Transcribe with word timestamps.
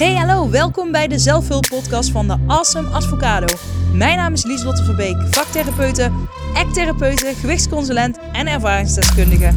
Hey, 0.00 0.14
hallo, 0.14 0.50
welkom 0.50 0.92
bij 0.92 1.08
de 1.08 1.18
zelfhulppodcast 1.18 2.10
van 2.10 2.26
de 2.26 2.36
Awesome 2.46 2.88
Advocado. 2.88 3.46
Mijn 3.92 4.16
naam 4.16 4.32
is 4.32 4.44
Lieslotte 4.44 4.84
Verbeek, 4.84 5.16
vaktherapeute, 5.30 6.10
act-therapeute, 6.54 7.32
gewichtsconsulent 7.40 8.18
en 8.32 8.46
ervaringsdeskundige. 8.46 9.54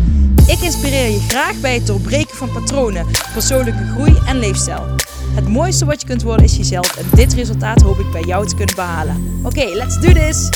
Ik 0.48 0.60
inspireer 0.60 1.10
je 1.10 1.20
graag 1.20 1.60
bij 1.60 1.74
het 1.74 1.88
doorbreken 1.88 2.36
van 2.36 2.52
patronen, 2.52 3.06
persoonlijke 3.34 3.84
groei 3.84 4.18
en 4.25 4.39
leefstijl. 4.39 4.86
Het 5.36 5.48
mooiste 5.48 5.86
wat 5.86 6.02
je 6.02 6.07
kunt 6.07 6.24
worden 6.24 6.46
is 6.46 6.57
jezelf 6.57 6.98
en 6.98 7.05
dit 7.16 7.34
resultaat 7.34 7.82
hoop 7.82 8.00
ik 8.00 8.12
bij 8.12 8.23
jou 8.23 8.48
te 8.48 8.55
kunnen 8.55 8.75
behalen. 8.75 9.39
Oké, 9.44 9.66
let's 9.66 10.00
do 10.00 10.12
this! 10.12 10.50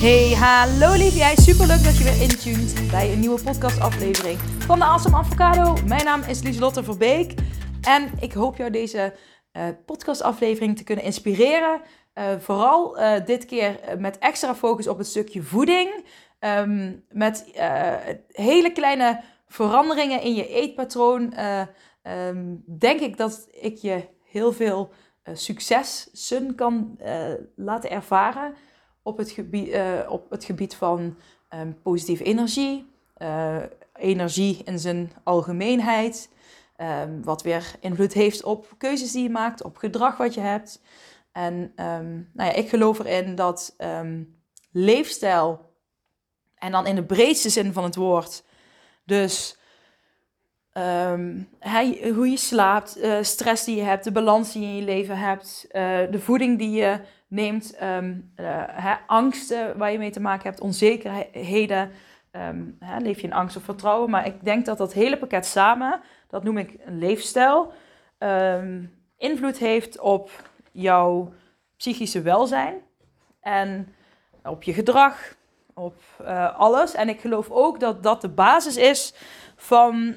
Hey, 0.00 0.36
hallo 0.38 0.96
lief 0.96 1.14
jij. 1.14 1.34
Super 1.36 1.66
leuk 1.66 1.84
dat 1.84 1.98
je 1.98 2.04
weer 2.04 2.20
intuned 2.20 2.90
bij 2.90 3.12
een 3.12 3.20
nieuwe 3.20 3.40
podcastaflevering 3.40 4.38
van 4.66 4.78
de 4.78 4.84
Awesome 4.84 5.16
Avocado. 5.16 5.76
Mijn 5.84 6.04
naam 6.04 6.22
is 6.22 6.42
Lieselotte 6.42 6.84
Verbeek 6.84 7.34
en 7.80 8.10
ik 8.20 8.32
hoop 8.32 8.56
jou 8.56 8.70
deze 8.70 9.14
uh, 9.52 9.62
podcastaflevering 9.84 10.76
te 10.76 10.84
kunnen 10.84 11.04
inspireren. 11.04 11.80
Uh, 12.14 12.24
vooral 12.38 13.00
uh, 13.00 13.24
dit 13.24 13.44
keer 13.44 13.78
met 13.98 14.18
extra 14.18 14.54
focus 14.54 14.88
op 14.88 14.98
het 14.98 15.06
stukje 15.06 15.42
voeding. 15.42 16.04
Um, 16.40 17.04
met 17.10 17.44
hele 18.30 18.72
kleine 18.72 19.20
veranderingen 19.48 20.22
in 20.22 20.34
je 20.34 20.48
eetpatroon. 20.48 21.34
Um, 22.02 22.62
denk 22.66 23.00
ik 23.00 23.16
dat 23.16 23.48
ik 23.60 23.76
je 23.76 24.08
heel 24.24 24.52
veel 24.52 24.90
successen 25.32 26.54
kan 26.54 26.98
laten 27.56 27.90
ervaren 27.90 28.54
op 29.02 29.16
het 29.18 29.30
gebied, 29.30 29.76
op 30.08 30.30
het 30.30 30.44
gebied 30.44 30.74
van 30.74 31.16
um, 31.54 31.78
positieve 31.82 32.24
energie, 32.24 32.94
energie 33.98 34.60
in 34.64 34.78
zijn 34.78 35.12
algemeenheid, 35.24 36.30
um, 36.76 37.24
wat 37.24 37.42
weer 37.42 37.74
invloed 37.80 38.12
heeft 38.12 38.44
op 38.44 38.74
keuzes 38.78 39.12
die 39.12 39.22
je 39.22 39.30
maakt, 39.30 39.62
op 39.62 39.76
gedrag 39.76 40.16
wat 40.16 40.34
je 40.34 40.40
hebt. 40.40 40.82
En 41.32 41.54
um, 41.54 42.30
nou 42.32 42.50
ja, 42.50 42.52
ik 42.52 42.68
geloof 42.68 42.98
erin 42.98 43.34
dat 43.34 43.76
leefstijl, 44.72 45.74
en 46.54 46.72
dan 46.72 46.86
in 46.86 46.94
de 46.94 47.04
breedste 47.04 47.50
zin 47.50 47.72
van 47.72 47.84
het 47.84 47.96
woord, 47.96 48.44
dus 49.04 49.58
hij, 51.58 52.12
hoe 52.14 52.30
je 52.30 52.36
slaapt, 52.36 52.98
uh, 52.98 53.18
stress 53.20 53.64
die 53.64 53.76
je 53.76 53.82
hebt, 53.82 54.04
de 54.04 54.12
balans 54.12 54.52
die 54.52 54.62
je 54.62 54.68
in 54.68 54.76
je 54.76 54.82
leven 54.82 55.18
hebt, 55.18 55.66
de 56.10 56.20
voeding 56.20 56.58
die 56.58 56.70
je 56.70 57.00
neemt 57.28 57.76
uh, 58.36 58.96
angsten 59.06 59.78
waar 59.78 59.92
je 59.92 59.98
mee 59.98 60.10
te 60.10 60.20
maken 60.20 60.48
hebt, 60.48 60.60
onzekerheden. 60.60 61.90
Um, 62.36 62.76
hè, 62.80 62.98
leef 62.98 63.20
je 63.20 63.26
in 63.26 63.32
angst 63.32 63.56
of 63.56 63.62
vertrouwen. 63.62 64.10
Maar 64.10 64.26
ik 64.26 64.44
denk 64.44 64.64
dat 64.64 64.78
dat 64.78 64.92
hele 64.92 65.18
pakket 65.18 65.46
samen, 65.46 66.00
dat 66.28 66.44
noem 66.44 66.58
ik 66.58 66.76
een 66.84 66.98
leefstijl, 66.98 67.72
um, 68.18 68.94
invloed 69.16 69.58
heeft 69.58 70.00
op 70.00 70.30
jouw 70.72 71.32
psychische 71.76 72.22
welzijn 72.22 72.74
en 73.40 73.94
op 74.42 74.62
je 74.62 74.72
gedrag, 74.72 75.34
op 75.74 75.96
uh, 76.22 76.58
alles. 76.58 76.94
En 76.94 77.08
ik 77.08 77.20
geloof 77.20 77.50
ook 77.50 77.80
dat 77.80 78.02
dat 78.02 78.20
de 78.20 78.28
basis 78.28 78.76
is 78.76 79.14
van. 79.56 80.14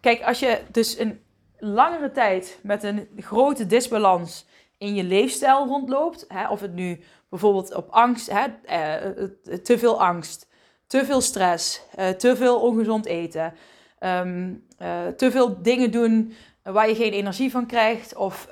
kijk, 0.00 0.22
als 0.22 0.38
je 0.38 0.60
dus 0.70 0.98
een 0.98 1.24
langere 1.58 2.10
tijd 2.10 2.58
met 2.62 2.82
een 2.82 3.08
grote 3.16 3.66
disbalans 3.66 4.46
in 4.78 4.94
je 4.94 5.04
leefstijl 5.04 5.66
rondloopt. 5.66 6.24
Hè, 6.28 6.48
of 6.48 6.60
het 6.60 6.74
nu 6.74 7.00
bijvoorbeeld 7.34 7.74
op 7.74 7.90
angst, 7.90 8.30
hè, 8.30 8.44
eh, 8.64 9.56
te 9.62 9.78
veel 9.78 10.02
angst, 10.02 10.48
te 10.86 11.04
veel 11.04 11.20
stress, 11.20 11.80
eh, 11.94 12.08
te 12.08 12.36
veel 12.36 12.60
ongezond 12.60 13.06
eten, 13.06 13.54
uh, 14.02 15.06
te 15.16 15.30
veel 15.30 15.62
dingen 15.62 15.90
doen 15.90 16.34
waar 16.62 16.88
je 16.88 16.94
geen 16.94 17.12
energie 17.12 17.50
van 17.50 17.66
krijgt, 17.66 18.14
of 18.16 18.48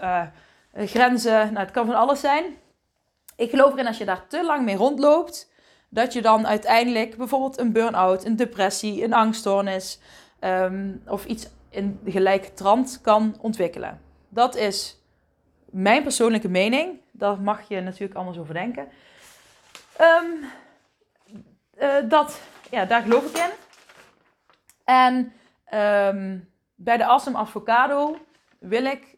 grenzen, 0.74 1.52
nou, 1.52 1.58
het 1.58 1.70
kan 1.70 1.86
van 1.86 1.94
alles 1.94 2.20
zijn. 2.20 2.44
Ik 3.36 3.50
geloof 3.50 3.72
erin 3.72 3.86
als 3.86 3.98
je 3.98 4.04
daar 4.04 4.26
te 4.28 4.44
lang 4.44 4.64
mee 4.64 4.76
rondloopt, 4.76 5.52
dat 5.88 6.12
je 6.12 6.22
dan 6.22 6.46
uiteindelijk 6.46 7.16
bijvoorbeeld 7.16 7.58
een 7.58 7.72
burn-out, 7.72 8.24
een 8.24 8.36
depressie, 8.36 9.04
een 9.04 9.12
angststoornis 9.12 10.00
um, 10.40 11.02
of 11.06 11.24
iets 11.24 11.48
in 11.70 12.00
gelijke 12.04 12.52
trant 12.54 12.98
kan 13.02 13.36
ontwikkelen. 13.40 14.00
Dat 14.28 14.56
is 14.56 15.00
mijn 15.70 16.02
persoonlijke 16.02 16.48
mening. 16.48 17.01
Daar 17.12 17.40
mag 17.40 17.68
je 17.68 17.80
natuurlijk 17.80 18.18
anders 18.18 18.38
over 18.38 18.54
denken. 18.54 18.88
Um, 20.00 20.44
uh, 21.78 22.08
dat, 22.08 22.40
ja, 22.70 22.84
daar 22.84 23.02
geloof 23.02 23.24
ik 23.24 23.36
in. 23.36 23.50
En 24.84 25.14
um, 26.14 26.52
bij 26.74 26.96
de 26.96 27.04
Awesome 27.04 27.38
Avocado 27.38 28.16
wil 28.58 28.84
ik 28.84 29.16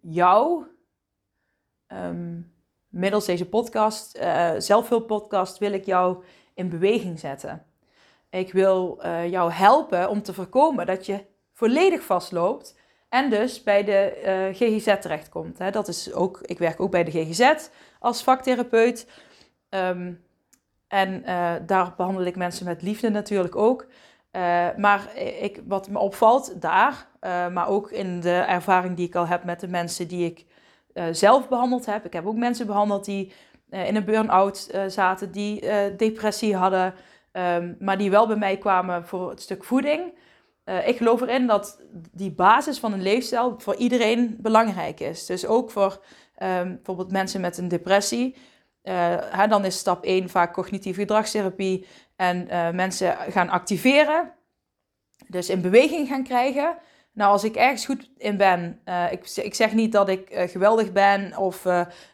jou 0.00 0.64
um, 1.88 2.52
middels 2.88 3.26
deze 3.26 3.48
podcast, 3.48 4.16
uh, 4.16 4.52
zelfhulppodcast, 4.58 5.58
wil 5.58 5.72
ik 5.72 5.84
jou 5.84 6.24
in 6.54 6.68
beweging 6.68 7.18
zetten. 7.18 7.66
Ik 8.30 8.52
wil 8.52 9.00
uh, 9.02 9.30
jou 9.30 9.52
helpen 9.52 10.08
om 10.08 10.22
te 10.22 10.34
voorkomen 10.34 10.86
dat 10.86 11.06
je 11.06 11.24
volledig 11.52 12.02
vastloopt 12.02 12.77
en 13.08 13.30
dus 13.30 13.62
bij 13.62 13.84
de 13.84 14.22
uh, 14.24 14.56
GGZ 14.56 15.00
terechtkomt. 15.00 15.58
Hè. 15.58 15.70
Dat 15.70 15.88
is 15.88 16.12
ook, 16.12 16.40
ik 16.42 16.58
werk 16.58 16.80
ook 16.80 16.90
bij 16.90 17.04
de 17.04 17.10
GGZ 17.10 17.68
als 17.98 18.22
vaktherapeut. 18.22 19.06
Um, 19.70 20.26
en 20.88 21.22
uh, 21.26 21.52
daar 21.66 21.94
behandel 21.96 22.24
ik 22.24 22.36
mensen 22.36 22.66
met 22.66 22.82
liefde 22.82 23.08
natuurlijk 23.10 23.56
ook. 23.56 23.86
Uh, 24.32 24.66
maar 24.76 25.16
ik, 25.16 25.62
wat 25.66 25.88
me 25.88 25.98
opvalt 25.98 26.60
daar, 26.60 27.06
maar 27.52 27.68
ook 27.68 27.90
in 27.90 28.20
de 28.20 28.34
ervaring 28.34 28.96
die 28.96 29.06
ik 29.06 29.14
al 29.14 29.26
heb 29.26 29.44
met 29.44 29.60
de 29.60 29.68
mensen 29.68 30.08
die 30.08 30.26
ik 30.26 30.46
zelf 31.10 31.48
behandeld 31.48 31.86
heb. 31.86 32.04
Ik 32.04 32.12
heb 32.12 32.26
ook 32.26 32.36
mensen 32.36 32.66
behandeld 32.66 33.04
die 33.04 33.32
in 33.70 33.96
een 33.96 34.04
burn-out 34.04 34.70
zaten, 34.86 35.32
die 35.32 35.60
depressie 35.96 36.56
hadden, 36.56 36.94
um, 37.32 37.76
maar 37.80 37.98
die 37.98 38.10
wel 38.10 38.26
bij 38.26 38.36
mij 38.36 38.56
kwamen 38.56 39.06
voor 39.06 39.30
het 39.30 39.40
stuk 39.40 39.64
voeding. 39.64 40.12
Uh, 40.68 40.88
ik 40.88 40.96
geloof 40.96 41.20
erin 41.20 41.46
dat 41.46 41.80
die 42.12 42.30
basis 42.30 42.78
van 42.78 42.92
een 42.92 43.02
leefstijl 43.02 43.54
voor 43.58 43.74
iedereen 43.74 44.36
belangrijk 44.40 45.00
is. 45.00 45.26
Dus 45.26 45.46
ook 45.46 45.70
voor 45.70 46.04
um, 46.42 46.74
bijvoorbeeld 46.74 47.10
mensen 47.10 47.40
met 47.40 47.58
een 47.58 47.68
depressie. 47.68 48.36
Uh, 48.82 49.14
hè, 49.20 49.46
dan 49.46 49.64
is 49.64 49.78
stap 49.78 50.04
1 50.04 50.28
vaak 50.28 50.52
cognitieve 50.52 51.00
gedragstherapie 51.00 51.86
en 52.16 52.46
uh, 52.50 52.70
mensen 52.70 53.16
gaan 53.16 53.48
activeren. 53.48 54.32
Dus 55.28 55.48
in 55.48 55.60
beweging 55.60 56.08
gaan 56.08 56.24
krijgen. 56.24 56.76
Nou, 57.12 57.32
als 57.32 57.44
ik 57.44 57.56
ergens 57.56 57.84
goed 57.84 58.10
in 58.16 58.36
ben, 58.36 58.80
ik, 59.10 59.30
ik, 59.36 59.54
zeg 59.54 59.72
niet 59.72 59.92
dat 59.92 60.08
ik 60.08 60.28
geweldig 60.50 60.92
ben 60.92 61.36
of 61.36 61.62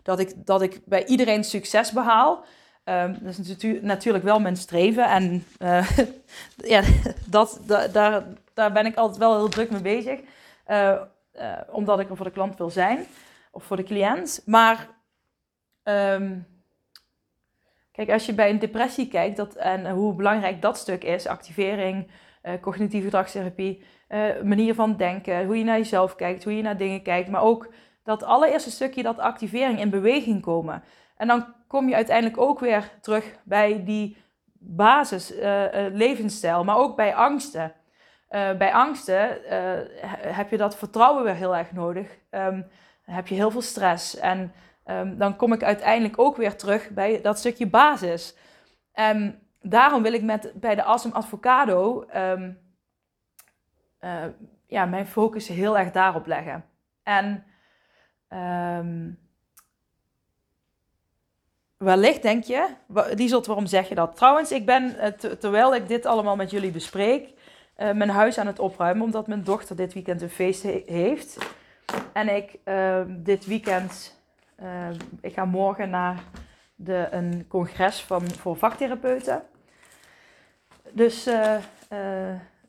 dat, 0.03 0.19
ik, 0.19 0.47
dat 0.47 0.63
ik 0.63 0.81
bij 0.85 1.05
iedereen 1.05 1.45
succes 1.45 1.93
behaal. 1.93 2.45
Um, 2.85 3.17
dat 3.21 3.39
is 3.39 3.49
natu 3.49 3.81
natuurlijk 3.83 4.25
wel 4.25 4.41
mijn 4.41 4.57
streven. 4.57 5.05
En 5.05 5.45
ja, 6.75 6.83
dat, 7.27 7.61
da 7.67 7.89
daar, 7.89 8.25
daar 8.55 8.73
ben 8.73 8.87
ik 8.87 8.97
altijd 8.97 9.19
wel 9.19 9.37
heel 9.37 9.49
druk 9.49 9.71
mee 9.71 9.83
bezig. 9.83 10.21
Uh, 10.69 11.01
uh, 11.35 11.59
omdat 11.71 12.01
ik 12.01 12.11
er 12.11 12.17
voor 12.17 12.25
de 12.25 12.33
klant 12.33 12.59
wil 12.59 12.71
zijn. 12.71 13.07
Of 13.51 13.65
voor 13.65 13.77
de 13.77 13.83
cliënt. 13.83 14.43
Maar 14.47 14.89
um, 15.85 16.47
kijk, 17.93 18.11
als 18.11 18.27
je 18.27 18.35
bij 18.35 18.51
een 18.51 18.59
depressie 18.59 19.09
kijkt 19.09 19.37
dat, 19.37 19.55
en 19.55 19.91
hoe 19.91 20.15
belangrijk 20.15 20.63
dat 20.63 20.79
stuk 20.79 21.05
is. 21.05 21.27
Activering, 21.27 22.11
uh, 22.43 22.53
cognitieve 22.61 23.05
gedragstherapie. 23.05 23.85
manier 24.43 24.75
van 24.75 24.97
denken. 24.97 25.47
Hoe 25.47 25.59
je 25.59 25.65
naar 25.65 25.79
jezelf 25.79 26.15
kijkt. 26.15 26.45
Hoe 26.45 26.57
je 26.57 26.63
naar 26.63 26.77
dingen 26.77 27.03
kijkt. 27.03 27.31
Maar 27.31 27.43
ook 27.43 27.73
dat 28.03 28.23
allereerste 28.23 28.71
stukje, 28.71 29.03
dat 29.03 29.19
activering 29.19 29.81
in 29.81 29.91
beweging 29.91 30.43
komen. 30.43 30.83
En 31.17 31.27
dan 31.27 31.55
kom 31.67 31.89
je 31.89 31.95
uiteindelijk 31.95 32.39
ook 32.39 32.61
weer 32.61 32.91
terug 33.01 33.37
bij 33.45 33.85
die 33.85 34.17
basis 34.59 35.33
levensstijl. 35.93 36.65
Maar 36.65 36.77
ook 36.77 36.97
bij 36.97 37.15
angsten. 37.15 37.75
Uh, 38.31 38.57
bij 38.57 38.73
angsten 38.73 39.45
uh, 39.45 39.51
heb 40.35 40.51
je 40.51 40.57
dat 40.57 40.77
vertrouwen 40.77 41.25
weer 41.25 41.35
heel 41.35 41.57
erg 41.57 41.73
nodig. 41.73 42.19
Um, 42.31 42.67
heb 43.03 43.27
je 43.27 43.35
heel 43.35 43.51
veel 43.51 43.63
stress. 43.63 44.17
En 44.17 44.53
um, 44.87 45.19
dan 45.19 45.37
kom 45.37 45.53
ik 45.53 45.63
uiteindelijk 45.63 46.19
ook 46.19 46.37
weer 46.37 46.57
terug 46.57 46.91
bij 46.91 47.21
dat 47.21 47.39
stukje 47.39 47.67
basis. 47.67 48.37
En 48.93 49.43
daarom 49.61 50.03
wil 50.03 50.13
ik 50.13 50.23
met, 50.23 50.53
bij 50.55 50.75
de 50.75 50.83
Awesome 50.83 51.15
Advocado 51.15 52.07
uh, 52.15 52.51
ja, 54.67 54.85
mijn 54.85 55.07
focus 55.07 55.49
heel 55.49 55.79
erg 55.79 55.91
daarop 55.91 56.27
leggen. 56.27 56.65
En 57.03 57.45
wellicht 61.77 62.23
denk 62.23 62.45
je, 62.45 62.69
Lieselt, 63.15 63.47
waarom 63.47 63.67
zeg 63.67 63.89
je 63.89 63.95
dat? 63.95 64.17
Trouwens, 64.17 64.53
ik 64.53 64.67
ben, 64.67 65.15
terwijl 65.39 65.75
ik 65.75 65.89
dit 65.89 66.07
allemaal 66.07 66.37
met 66.37 66.51
jullie 66.51 66.71
bespreek 66.71 67.33
uh, 67.79 67.93
mijn 67.93 68.11
huis 68.11 68.39
aan 68.39 68.47
het 68.47 68.59
opruimen, 68.59 69.05
omdat 69.05 69.27
mijn 69.27 69.45
dochter 69.45 69.77
dit 69.77 69.93
weekend 69.93 70.23
een 70.23 70.31
feest 70.31 70.63
heeft. 70.87 71.39
En 72.13 72.37
ik 72.37 72.59
uh, 72.65 73.01
dit 73.09 73.47
weekend, 73.47 74.21
uh, 74.63 74.89
ik 75.21 75.35
ga 75.35 75.45
morgen 75.45 75.91
naar 75.91 76.23
de, 76.75 77.09
een 77.11 77.45
congres 77.49 78.01
van, 78.01 78.31
voor 78.31 78.57
vaktherapeuten. 78.57 79.43
Dus 80.91 81.29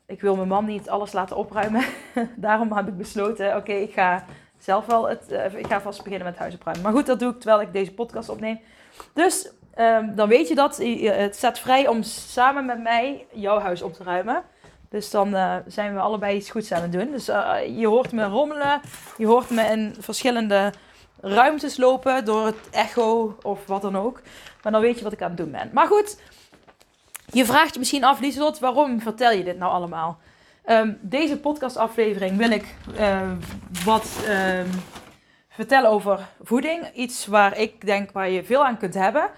ik 0.06 0.20
wil 0.20 0.36
mijn 0.36 0.48
man 0.48 0.64
niet 0.64 0.88
alles 0.88 1.12
laten 1.12 1.36
opruimen. 1.36 1.84
Daarom 2.36 2.72
heb 2.72 2.88
ik 2.88 2.96
besloten, 2.96 3.56
oké, 3.56 3.72
ik 3.72 3.92
ga 3.92 4.24
zelf 4.58 4.86
wel 4.86 5.08
het, 5.08 5.30
ik 5.56 5.66
ga 5.66 5.80
vast 5.80 6.02
beginnen 6.02 6.28
met 6.28 6.38
huis 6.38 6.54
opruimen. 6.54 6.84
Maar 6.84 6.94
goed, 6.94 7.06
dat 7.06 7.18
doe 7.18 7.32
ik 7.32 7.40
terwijl 7.40 7.60
ik 7.60 7.72
deze 7.72 7.94
podcast 7.94 8.28
opneem. 8.28 8.60
Dus 9.12 9.52
um, 9.78 10.14
dan 10.14 10.28
weet 10.28 10.48
je 10.48 10.54
dat. 10.54 10.76
Het 10.76 11.36
staat 11.36 11.58
vrij 11.58 11.88
om 11.88 12.02
samen 12.02 12.66
met 12.66 12.82
mij 12.82 13.26
jouw 13.32 13.58
huis 13.58 13.82
op 13.82 13.92
te 13.92 14.02
ruimen. 14.02 14.42
Dus 14.88 15.10
dan 15.10 15.34
uh, 15.34 15.56
zijn 15.66 15.94
we 15.94 16.00
allebei 16.00 16.36
iets 16.36 16.50
goeds 16.50 16.72
aan 16.72 16.82
het 16.82 16.92
doen. 16.92 17.10
Dus 17.10 17.28
uh, 17.28 17.54
je 17.78 17.86
hoort 17.86 18.12
me 18.12 18.24
rommelen. 18.24 18.80
Je 19.16 19.26
hoort 19.26 19.50
me 19.50 19.62
in 19.62 19.94
verschillende 19.98 20.72
ruimtes 21.20 21.76
lopen 21.76 22.24
door 22.24 22.46
het 22.46 22.70
echo 22.70 23.36
of 23.42 23.66
wat 23.66 23.82
dan 23.82 23.96
ook. 23.96 24.20
Maar 24.62 24.72
dan 24.72 24.80
weet 24.80 24.98
je 24.98 25.04
wat 25.04 25.12
ik 25.12 25.22
aan 25.22 25.28
het 25.28 25.36
doen 25.36 25.50
ben. 25.50 25.70
Maar 25.72 25.86
goed, 25.86 26.20
je 27.30 27.44
vraagt 27.44 27.72
je 27.72 27.78
misschien 27.78 28.04
af, 28.04 28.20
Lieselot, 28.20 28.58
waarom 28.58 29.00
vertel 29.00 29.30
je 29.30 29.44
dit 29.44 29.58
nou 29.58 29.72
allemaal? 29.72 30.18
Um, 30.66 30.98
deze 31.00 31.38
podcastaflevering 31.38 32.36
wil 32.36 32.50
ik 32.50 32.74
uh, 32.98 33.32
wat 33.84 34.10
um, 34.28 34.70
vertellen 35.48 35.90
over 35.90 36.26
voeding. 36.42 36.90
Iets 36.94 37.26
waar 37.26 37.58
ik 37.58 37.86
denk 37.86 38.10
waar 38.10 38.30
je 38.30 38.44
veel 38.44 38.64
aan 38.64 38.78
kunt 38.78 38.94
hebben. 38.94 39.30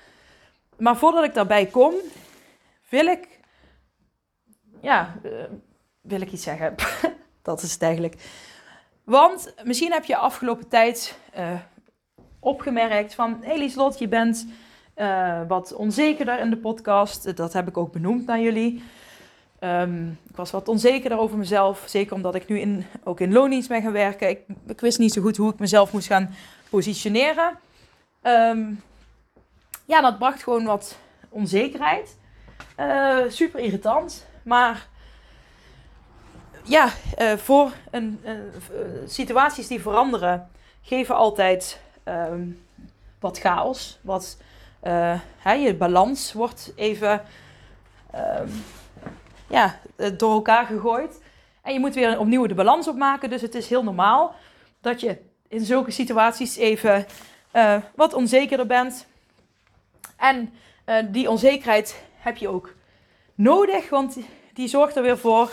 Maar 0.77 0.97
voordat 0.97 1.25
ik 1.25 1.35
daarbij 1.35 1.67
kom, 1.67 1.95
wil 2.89 3.07
ik. 3.07 3.38
Ja, 4.81 5.15
uh, 5.25 5.33
wil 6.01 6.21
ik 6.21 6.33
iets 6.33 6.43
zeggen. 6.43 6.75
Dat 7.43 7.63
is 7.63 7.73
het 7.73 7.83
eigenlijk. 7.83 8.15
Want 9.05 9.55
misschien 9.65 9.93
heb 9.93 10.05
je 10.05 10.17
afgelopen 10.17 10.69
tijd 10.69 11.19
uh, 11.39 11.51
opgemerkt 12.41 13.15
van... 13.15 13.39
Hé 13.41 13.59
hey 13.59 13.93
je 13.99 14.09
bent 14.09 14.47
uh, 14.97 15.41
wat 15.49 15.73
onzekerder 15.73 16.41
in 16.41 16.51
de 16.51 16.57
podcast. 16.57 17.37
Dat 17.37 17.53
heb 17.53 17.69
ik 17.69 17.77
ook 17.77 17.93
benoemd 17.93 18.27
naar 18.27 18.41
jullie. 18.41 18.83
Um, 19.61 20.19
ik 20.29 20.37
was 20.37 20.51
wat 20.51 20.69
onzekerder 20.69 21.19
over 21.19 21.39
mezelf. 21.39 21.85
Zeker 21.87 22.15
omdat 22.15 22.35
ik 22.35 22.49
nu 22.49 22.61
in, 22.61 22.85
ook 23.05 23.21
in 23.21 23.33
loondienst 23.33 23.69
ben 23.69 23.83
gaan 23.83 23.93
werken. 23.93 24.31
Ik, 24.67 24.81
wist 24.81 24.99
niet 24.99 25.13
zo 25.13 25.23
goed 25.23 25.37
hoe 25.37 25.53
ik 25.53 25.59
mezelf 25.59 25.93
moest 25.93 26.07
gaan 26.07 26.35
positioneren. 26.71 27.59
Um, 28.23 28.83
ja, 29.85 30.01
dat 30.01 30.19
bracht 30.19 30.43
gewoon 30.43 30.65
wat 30.65 30.99
onzekerheid. 31.29 32.17
Super 33.29 33.61
irritant. 33.61 34.27
Maar 34.49 34.87
ja, 36.63 36.89
uh, 37.19 37.33
voor 37.37 37.73
een, 37.91 38.21
uh, 38.25 38.33
situaties 39.07 39.67
die 39.67 39.81
veranderen, 39.81 40.51
geven 40.83 41.15
altijd 41.15 41.81
um, 42.05 42.67
wat 43.21 43.39
chaos. 43.39 43.99
Wat, 44.03 44.37
hè, 45.39 45.53
je 45.53 45.75
balans 45.75 46.33
wordt 46.33 46.73
even 46.77 47.23
um, 48.15 48.65
ja, 49.47 49.79
door 50.17 50.33
elkaar 50.33 50.67
gegooid. 50.67 51.23
En 51.63 51.73
je 51.73 51.81
moet 51.81 51.95
weer 51.95 52.19
opnieuw 52.19 52.47
de 52.47 52.55
balans 52.55 52.89
opmaken. 52.89 53.31
Dus 53.31 53.43
het 53.43 53.55
is 53.55 53.69
heel 53.69 53.85
normaal 53.85 54.35
dat 54.81 55.01
je 55.01 55.19
in 55.49 55.65
zulke 55.65 55.91
situaties 55.91 56.57
even 56.57 57.07
wat 57.95 58.15
onzekerder 58.15 58.67
bent. 58.67 59.07
En 60.17 60.53
die 61.11 61.31
onzekerheid 61.31 62.03
heb 62.19 62.37
je 62.37 62.49
ook 62.49 62.75
nodig, 63.35 63.91
want 63.91 64.19
die 64.59 64.69
zorgt 64.69 64.97
er 64.97 65.03
weer 65.03 65.19
voor 65.19 65.53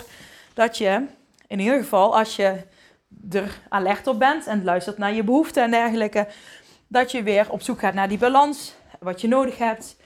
dat 0.54 0.78
je, 0.78 1.06
in 1.46 1.58
ieder 1.58 1.78
geval 1.78 2.16
als 2.16 2.36
je 2.36 2.62
er 3.30 3.58
alert 3.68 4.06
op 4.06 4.18
bent 4.18 4.46
en 4.46 4.64
luistert 4.64 4.98
naar 4.98 5.12
je 5.12 5.24
behoeften 5.24 5.62
en 5.62 5.70
dergelijke, 5.70 6.28
dat 6.88 7.10
je 7.10 7.22
weer 7.22 7.50
op 7.50 7.62
zoek 7.62 7.78
gaat 7.78 7.94
naar 7.94 8.08
die 8.08 8.18
balans, 8.18 8.74
wat 9.00 9.20
je 9.20 9.28
nodig 9.28 9.58
hebt 9.58 9.96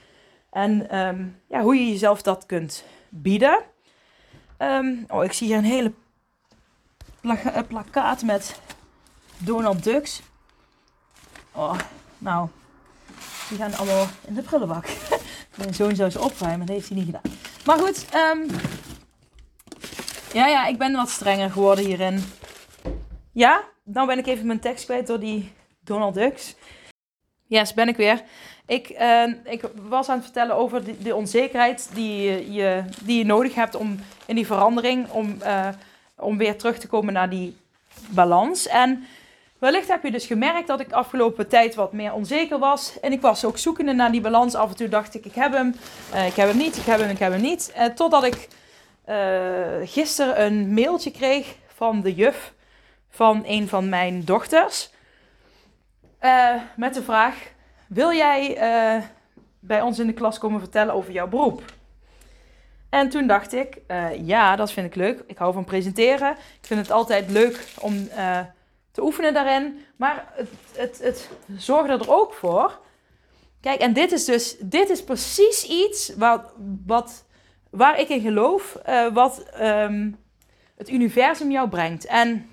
en 0.49 0.97
um, 0.97 1.41
ja, 1.47 1.61
hoe 1.61 1.75
je 1.75 1.91
jezelf 1.91 2.21
dat 2.21 2.45
kunt 2.45 2.83
bieden. 3.09 3.59
Um, 4.57 5.05
oh, 5.07 5.23
ik 5.23 5.33
zie 5.33 5.47
hier 5.47 5.57
een 5.57 5.63
hele 5.63 5.91
plaka 7.21 7.63
plakkaat 7.63 8.23
met 8.23 8.59
Donald 9.37 9.83
Ducks. 9.83 10.21
Oh, 11.51 11.79
nou, 12.17 12.47
die 13.49 13.57
gaan 13.57 13.73
allemaal 13.73 14.07
in 14.27 14.33
de 14.33 14.41
prullenbak. 14.41 14.85
Mijn 15.57 15.73
zoon 15.73 15.95
zou 15.95 16.09
ze 16.09 16.19
opruimen, 16.19 16.65
dat 16.65 16.75
heeft 16.75 16.87
hij 16.87 16.97
niet 16.97 17.05
gedaan. 17.05 17.39
Maar 17.65 17.77
goed, 17.77 18.05
um, 18.15 18.45
ja, 20.33 20.47
ja, 20.47 20.65
ik 20.67 20.77
ben 20.77 20.95
wat 20.95 21.09
strenger 21.09 21.49
geworden 21.49 21.85
hierin. 21.85 22.23
Ja, 23.31 23.63
dan 23.83 24.07
ben 24.07 24.17
ik 24.17 24.27
even 24.27 24.45
mijn 24.45 24.59
tekst 24.59 24.85
kwijt 24.85 25.07
door 25.07 25.19
die 25.19 25.51
Donald 25.79 26.13
Ducks. 26.13 26.55
Yes, 27.47 27.73
ben 27.73 27.87
ik 27.87 27.97
weer. 27.97 28.21
Ik, 28.65 28.89
uh, 28.89 29.23
ik 29.43 29.61
was 29.87 30.09
aan 30.09 30.15
het 30.15 30.23
vertellen 30.23 30.55
over 30.55 30.83
de, 30.83 30.97
de 30.97 31.15
onzekerheid 31.15 31.89
die 31.93 32.51
je, 32.51 32.83
die 33.01 33.17
je 33.17 33.25
nodig 33.25 33.55
hebt 33.55 33.75
om 33.75 33.99
in 34.25 34.35
die 34.35 34.45
verandering, 34.45 35.09
om, 35.09 35.37
uh, 35.43 35.67
om 36.15 36.37
weer 36.37 36.57
terug 36.57 36.79
te 36.79 36.87
komen 36.87 37.13
naar 37.13 37.29
die 37.29 37.57
balans. 38.09 38.67
En 38.67 39.05
Wellicht 39.59 39.87
heb 39.87 40.03
je 40.03 40.11
dus 40.11 40.25
gemerkt 40.25 40.67
dat 40.67 40.79
ik 40.79 40.91
afgelopen 40.91 41.47
tijd 41.47 41.75
wat 41.75 41.93
meer 41.93 42.13
onzeker 42.13 42.59
was. 42.59 42.99
En 42.99 43.11
ik 43.11 43.21
was 43.21 43.45
ook 43.45 43.57
zoekende 43.57 43.93
naar 43.93 44.11
die 44.11 44.21
balans. 44.21 44.55
Af 44.55 44.69
en 44.69 44.75
toe 44.75 44.89
dacht 44.89 45.15
ik, 45.15 45.25
ik 45.25 45.35
heb 45.35 45.53
hem, 45.53 45.75
uh, 46.13 46.27
ik 46.27 46.35
heb 46.35 46.47
hem 46.47 46.57
niet, 46.57 46.77
ik 46.77 46.85
heb 46.85 46.99
hem, 46.99 47.09
ik 47.09 47.19
heb 47.19 47.31
hem 47.31 47.41
niet. 47.41 47.73
Totdat 47.95 48.23
ik 48.23 48.47
gisteren 49.83 50.41
een 50.41 50.73
mailtje 50.73 51.11
kreeg 51.11 51.55
van 51.67 52.01
de 52.01 52.13
juf 52.13 52.53
van 53.09 53.43
een 53.45 53.67
van 53.67 53.89
mijn 53.89 54.23
dochters. 54.23 54.89
met 56.75 56.93
de 56.93 57.03
vraag, 57.03 57.51
wil 57.87 58.13
jij 58.13 58.57
bij 59.59 59.81
ons 59.81 59.99
in 59.99 60.07
de 60.07 60.13
klas 60.13 60.37
komen 60.37 60.59
vertellen 60.59 60.93
over 60.93 61.11
jouw 61.11 61.27
beroep? 61.27 61.63
En 62.89 63.09
toen 63.09 63.27
dacht 63.27 63.53
ik, 63.53 63.77
ja, 64.21 64.55
dat 64.55 64.71
vind 64.71 64.87
ik 64.87 64.95
leuk. 64.95 65.23
Ik 65.27 65.37
hou 65.37 65.53
van 65.53 65.65
presenteren. 65.65 66.31
Ik 66.31 66.67
vind 66.67 66.79
het 66.79 66.91
altijd 66.91 67.29
leuk 67.29 67.67
om 67.79 68.07
te 68.91 69.03
oefenen 69.03 69.33
daarin. 69.33 69.85
Maar 69.95 70.31
het, 70.35 70.49
het, 70.75 70.99
het 71.03 71.29
zorgde 71.57 71.93
er 71.93 72.11
ook 72.11 72.33
voor. 72.33 72.79
Kijk, 73.61 73.79
en 73.79 73.93
dit 73.93 74.11
is 74.11 74.25
dus, 74.25 74.57
dit 74.59 74.89
is 74.89 75.03
precies 75.03 75.63
iets 75.63 76.15
wat, 76.15 76.41
wat, 76.85 77.25
waar 77.71 77.99
ik 77.99 78.09
in 78.09 78.21
geloof, 78.21 78.77
uh, 78.89 79.13
wat 79.13 79.45
um, 79.61 80.19
het 80.75 80.89
universum 80.89 81.51
jou 81.51 81.69
brengt. 81.69 82.05
En 82.05 82.49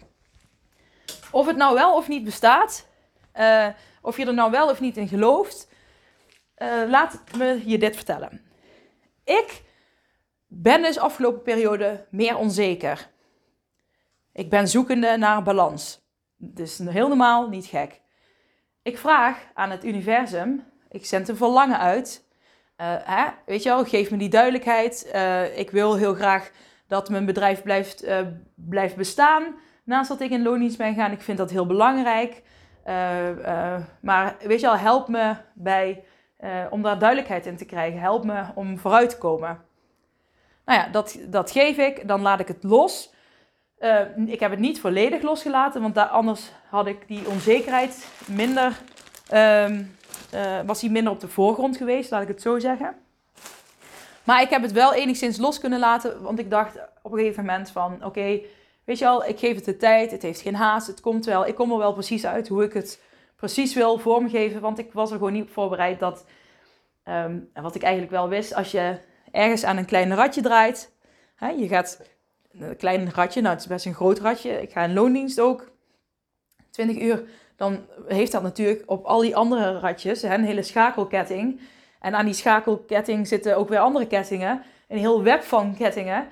of 1.30 1.46
het 1.46 1.56
nou 1.56 1.74
wel 1.74 1.96
of 1.96 2.08
niet 2.08 2.24
bestaat, 2.24 2.86
uh, 3.38 3.66
of 4.02 4.16
je 4.16 4.26
er 4.26 4.34
nou 4.34 4.50
wel 4.50 4.68
of 4.70 4.80
niet 4.80 4.96
in 4.96 5.08
gelooft, 5.08 5.68
uh, 6.58 6.68
laat 6.88 7.22
me 7.36 7.62
je 7.64 7.78
dit 7.78 7.96
vertellen. 7.96 8.40
Ik 9.24 9.62
ben 10.46 10.82
dus 10.82 10.98
afgelopen 10.98 11.42
periode 11.42 12.06
meer 12.10 12.36
onzeker. 12.36 13.10
Ik 14.32 14.50
ben 14.50 14.68
zoekende 14.68 15.16
naar 15.16 15.42
balans. 15.42 16.00
Dus 16.36 16.78
heel 16.78 17.08
normaal, 17.08 17.48
niet 17.48 17.66
gek. 17.66 18.00
Ik 18.82 18.98
vraag 18.98 19.46
aan 19.54 19.70
het 19.70 19.84
universum, 19.84 20.64
ik 20.90 21.06
zend 21.06 21.28
een 21.28 21.36
verlangen 21.36 21.78
uit. 21.78 22.27
Uh, 22.80 22.94
hè? 23.04 23.24
Weet 23.46 23.62
je 23.62 23.68
wel, 23.68 23.84
geef 23.84 24.10
me 24.10 24.16
die 24.16 24.28
duidelijkheid. 24.28 25.10
Uh, 25.14 25.58
ik 25.58 25.70
wil 25.70 25.96
heel 25.96 26.14
graag 26.14 26.50
dat 26.86 27.08
mijn 27.08 27.24
bedrijf 27.24 27.62
blijft, 27.62 28.04
uh, 28.04 28.18
blijft 28.54 28.96
bestaan. 28.96 29.54
Naast 29.84 30.08
dat 30.08 30.20
ik 30.20 30.30
in 30.30 30.42
loondienst 30.42 30.78
ben 30.78 30.94
gaan, 30.94 31.12
ik 31.12 31.20
vind 31.20 31.38
dat 31.38 31.50
heel 31.50 31.66
belangrijk. 31.66 32.42
maar 34.00 34.36
weet 34.40 34.60
je 34.60 34.66
wel, 34.66 34.76
help 34.76 35.08
me 35.08 35.34
bij, 35.54 36.04
om 36.70 36.82
daar 36.82 36.98
duidelijkheid 36.98 37.46
in 37.46 37.56
te 37.56 37.64
krijgen. 37.64 38.00
Help 38.00 38.24
me 38.24 38.44
om 38.54 38.78
vooruit 38.78 39.10
te 39.10 39.18
komen. 39.18 39.60
Nou 40.64 40.78
ja, 40.78 40.88
dat, 40.88 41.18
dat 41.26 41.50
geef 41.50 41.76
ik. 41.76 42.08
Dan 42.08 42.20
laat 42.20 42.40
ik 42.40 42.48
het 42.48 42.62
los. 42.62 43.14
Ik 44.26 44.40
heb 44.40 44.50
het 44.50 44.60
niet 44.60 44.80
volledig 44.80 45.22
losgelaten, 45.22 45.82
want 45.82 45.96
anders 45.96 46.52
had 46.70 46.86
ik 46.86 47.08
die 47.08 47.28
onzekerheid 47.28 48.08
minder, 48.26 48.80
um, 49.34 49.96
uh, 50.34 50.60
was 50.66 50.80
die 50.80 50.90
minder 50.90 51.12
op 51.12 51.20
de 51.20 51.28
voorgrond 51.28 51.76
geweest, 51.76 52.10
laat 52.10 52.22
ik 52.22 52.28
het 52.28 52.42
zo 52.42 52.58
zeggen. 52.58 52.96
Maar 54.24 54.42
ik 54.42 54.50
heb 54.50 54.62
het 54.62 54.72
wel 54.72 54.94
enigszins 54.94 55.38
los 55.38 55.58
kunnen 55.58 55.78
laten, 55.78 56.22
want 56.22 56.38
ik 56.38 56.50
dacht 56.50 56.78
op 57.02 57.12
een 57.12 57.18
gegeven 57.18 57.44
moment 57.44 57.70
van, 57.70 58.04
oké, 58.04 58.40
weet 58.84 58.98
je 58.98 59.04
wel, 59.04 59.24
ik 59.24 59.38
geef 59.38 59.54
het 59.54 59.64
de 59.64 59.76
tijd, 59.76 60.10
het 60.10 60.22
heeft 60.22 60.40
geen 60.40 60.54
haast, 60.54 60.86
het 60.86 61.00
komt 61.00 61.24
wel, 61.24 61.46
ik 61.46 61.54
kom 61.54 61.72
er 61.72 61.78
wel 61.78 61.92
precies 61.92 62.26
uit 62.26 62.48
hoe 62.48 62.64
ik 62.64 62.72
het 62.72 63.00
precies 63.36 63.74
wil 63.74 63.98
vormgeven, 63.98 64.60
want 64.60 64.78
ik 64.78 64.92
was 64.92 65.10
er 65.10 65.16
gewoon 65.16 65.32
niet 65.32 65.42
op 65.42 65.52
voorbereid 65.52 65.98
dat, 65.98 66.24
um, 67.04 67.50
wat 67.54 67.74
ik 67.74 67.82
eigenlijk 67.82 68.12
wel 68.12 68.28
wist, 68.28 68.54
als 68.54 68.70
je 68.70 68.98
ergens 69.32 69.64
aan 69.64 69.76
een 69.76 69.84
klein 69.84 70.14
radje 70.14 70.40
draait, 70.40 70.92
hè, 71.34 71.48
je 71.48 71.68
gaat 71.68 72.00
een 72.52 72.76
klein 72.76 73.10
ratje, 73.12 73.40
nou 73.40 73.54
het 73.54 73.62
is 73.62 73.68
best 73.68 73.86
een 73.86 73.94
groot 73.94 74.18
ratje. 74.18 74.62
Ik 74.62 74.72
ga 74.72 74.84
in 74.84 74.92
loondienst 74.92 75.40
ook, 75.40 75.70
20 76.70 76.98
uur. 77.00 77.24
Dan 77.58 77.86
heeft 78.06 78.32
dat 78.32 78.42
natuurlijk 78.42 78.82
op 78.86 79.04
al 79.04 79.20
die 79.20 79.36
andere 79.36 79.78
ratjes 79.78 80.22
een 80.22 80.44
hele 80.44 80.62
schakelketting. 80.62 81.60
En 82.00 82.14
aan 82.14 82.24
die 82.24 82.34
schakelketting 82.34 83.26
zitten 83.26 83.56
ook 83.56 83.68
weer 83.68 83.78
andere 83.78 84.06
kettingen. 84.06 84.62
Een 84.88 84.98
heel 84.98 85.22
web 85.22 85.42
van 85.42 85.76
kettingen. 85.76 86.26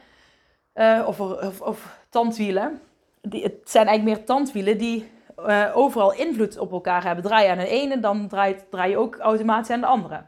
Uh, 0.75 1.04
of, 1.06 1.21
of, 1.61 1.99
tandwielen. 2.09 2.80
Die, 3.23 3.42
het 3.42 3.61
zijn 3.64 3.87
eigenlijk 3.87 4.16
meer 4.16 4.26
tandwielen 4.26 4.78
die 4.78 5.11
uh, 5.38 5.71
overal 5.75 6.12
invloed 6.12 6.59
op 6.59 6.73
elkaar 6.73 7.04
hebben. 7.04 7.25
Draai 7.25 7.45
je 7.45 7.50
aan 7.50 7.59
de 7.59 7.68
ene, 7.68 8.00
dan 8.00 8.28
draai, 8.28 8.56
draai 8.71 8.90
je 8.90 8.97
ook 8.97 9.16
automatisch 9.16 9.71
aan 9.71 9.80
de 9.80 9.87
andere. 9.87 10.23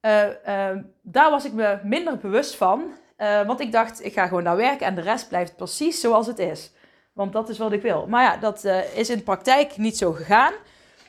Uh, 0.00 0.82
daar 1.02 1.30
was 1.30 1.44
ik 1.44 1.52
me 1.52 1.78
minder 1.82 2.18
bewust 2.18 2.56
van. 2.56 2.92
Eh, 3.22 3.46
want 3.46 3.60
ik 3.60 3.72
dacht, 3.72 4.04
ik 4.04 4.12
ga 4.12 4.26
gewoon 4.26 4.44
daar 4.44 4.56
werken 4.56 4.86
en 4.86 4.94
de 4.94 5.00
rest 5.00 5.28
blijft 5.28 5.56
precies 5.56 6.00
zoals 6.00 6.26
het 6.26 6.38
is. 6.38 6.72
Want 7.12 7.32
dat 7.32 7.48
is 7.48 7.58
wat 7.58 7.72
ik 7.72 7.82
wil. 7.82 8.06
Maar 8.06 8.22
ja, 8.22 8.36
dat 8.36 8.64
eh, 8.64 8.96
is 8.96 9.10
in 9.10 9.16
de 9.16 9.22
praktijk 9.22 9.76
niet 9.76 9.96
zo 9.96 10.12
gegaan. 10.12 10.52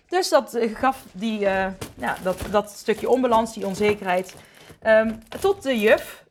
Dus 0.08 0.30
dat 0.30 0.54
eh, 0.54 0.76
gaf 0.76 1.06
die, 1.12 1.40
ja, 1.40 2.18
dat, 2.24 2.40
dat 2.52 2.70
stukje 2.70 3.10
onbalans, 3.10 3.54
die 3.54 3.66
onzekerheid. 3.66 4.36
Um, 4.88 5.20
tot 5.40 5.64
de 5.64 5.80
juf, 5.80 6.26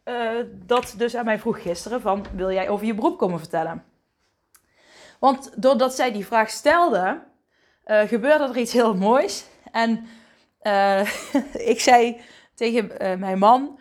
dat 0.52 0.94
dus 0.96 1.16
aan 1.16 1.24
mij 1.24 1.38
vroeg 1.38 1.62
gisteren 1.62 2.00
van, 2.00 2.26
wil 2.34 2.52
jij 2.52 2.68
over 2.68 2.86
je 2.86 2.94
beroep 2.94 3.18
komen 3.18 3.38
vertellen? 3.38 3.84
Want 5.18 5.50
doordat 5.56 5.94
zij 5.94 6.12
die 6.12 6.26
vraag 6.26 6.50
stelde, 6.50 7.22
gebeurde 7.84 8.44
er 8.44 8.56
iets 8.56 8.72
heel 8.72 8.94
moois. 8.94 9.44
En 9.70 10.06
ik 11.72 11.80
zei 11.80 12.20
tegen 12.54 13.18
mijn 13.18 13.38
man, 13.38 13.78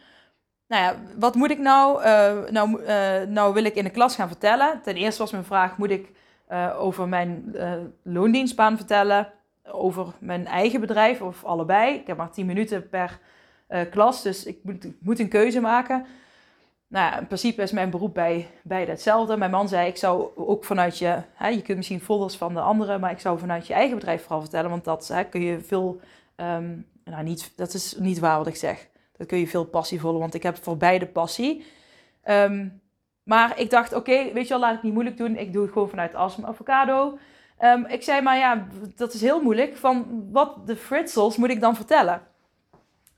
nou 0.71 0.83
ja, 0.83 0.95
wat 1.17 1.35
moet 1.35 1.51
ik 1.51 1.59
nou? 1.59 2.03
Uh, 2.03 2.49
nou, 2.49 2.81
uh, 2.81 3.21
nou 3.27 3.53
wil 3.53 3.63
ik 3.63 3.75
in 3.75 3.83
de 3.83 3.89
klas 3.89 4.15
gaan 4.15 4.27
vertellen. 4.27 4.81
Ten 4.81 4.95
eerste 4.95 5.21
was 5.21 5.31
mijn 5.31 5.43
vraag, 5.43 5.77
moet 5.77 5.89
ik 5.89 6.11
uh, 6.51 6.75
over 6.79 7.07
mijn 7.07 7.55
loondienstbaan 8.03 8.77
vertellen? 8.77 9.33
Over 9.63 10.07
mijn 10.19 10.45
eigen 10.45 10.79
bedrijf 10.79 11.21
of 11.21 11.43
allebei? 11.43 11.95
Ik 11.95 12.07
heb 12.07 12.17
maar 12.17 12.31
10 12.31 12.45
minuten 12.45 12.89
per 12.89 13.19
klas, 13.89 14.21
dus 14.21 14.45
ik 14.45 14.57
moet, 14.99 15.19
een 15.19 15.29
keuze 15.29 15.59
maken. 15.59 16.05
Nou 16.87 17.11
ja, 17.11 17.19
in 17.19 17.27
principe 17.27 17.61
is 17.61 17.71
mijn 17.71 17.89
beroep 17.89 18.13
bij 18.13 18.47
beide 18.63 18.91
hetzelfde. 18.91 19.37
Mijn 19.37 19.51
man 19.51 19.67
zei, 19.67 19.87
ik 19.87 19.97
zou 19.97 20.29
ook 20.35 20.65
vanuit 20.65 20.97
je... 20.97 21.17
Hè, 21.33 21.47
je 21.47 21.61
kunt 21.61 21.77
misschien 21.77 22.01
folders 22.01 22.35
van 22.35 22.53
de 22.53 22.59
anderen, 22.59 22.99
maar 22.99 23.11
ik 23.11 23.19
zou 23.19 23.39
vanuit 23.39 23.67
je 23.67 23.73
eigen 23.73 23.95
bedrijf 23.95 24.21
vooral 24.21 24.41
vertellen. 24.41 24.69
Want 24.69 24.83
dat 24.83 25.07
hè, 25.07 25.23
kun 25.23 25.41
je 25.41 25.59
veel... 25.59 25.99
Um, 26.35 26.87
nou, 27.03 27.23
niet, 27.23 27.51
dat 27.55 27.73
is 27.73 27.95
niet 27.99 28.19
waar 28.19 28.37
wat 28.37 28.47
ik 28.47 28.55
zeg. 28.55 28.89
Dat 29.21 29.29
kun 29.29 29.39
je 29.39 29.47
veel 29.47 29.65
passievoller, 29.65 30.19
want 30.19 30.33
ik 30.33 30.43
heb 30.43 30.57
voor 30.63 30.77
beide 30.77 31.05
passie. 31.05 31.65
Ehm, 32.23 32.67
maar 33.23 33.59
ik 33.59 33.69
dacht, 33.69 33.93
oké, 33.93 34.33
weet 34.33 34.43
je 34.43 34.49
wel, 34.49 34.59
laat 34.59 34.75
ik 34.75 34.83
niet 34.83 34.93
moeilijk 34.93 35.17
doen. 35.17 35.37
Ik 35.37 35.53
doe 35.53 35.61
het 35.61 35.71
gewoon 35.71 35.89
vanuit 35.89 36.15
Asm 36.15 36.45
Avocado. 36.45 37.17
Um, 37.59 37.85
ik 37.85 38.03
zei, 38.03 38.21
maar 38.21 38.37
ja, 38.37 38.67
dat 38.95 39.13
is 39.13 39.21
heel 39.21 39.41
moeilijk. 39.41 39.77
Van 39.77 40.27
wat 40.31 40.67
de 40.67 40.75
fritsels 40.75 41.37
moet 41.37 41.49
ik 41.49 41.61
dan 41.61 41.75
vertellen? 41.75 42.21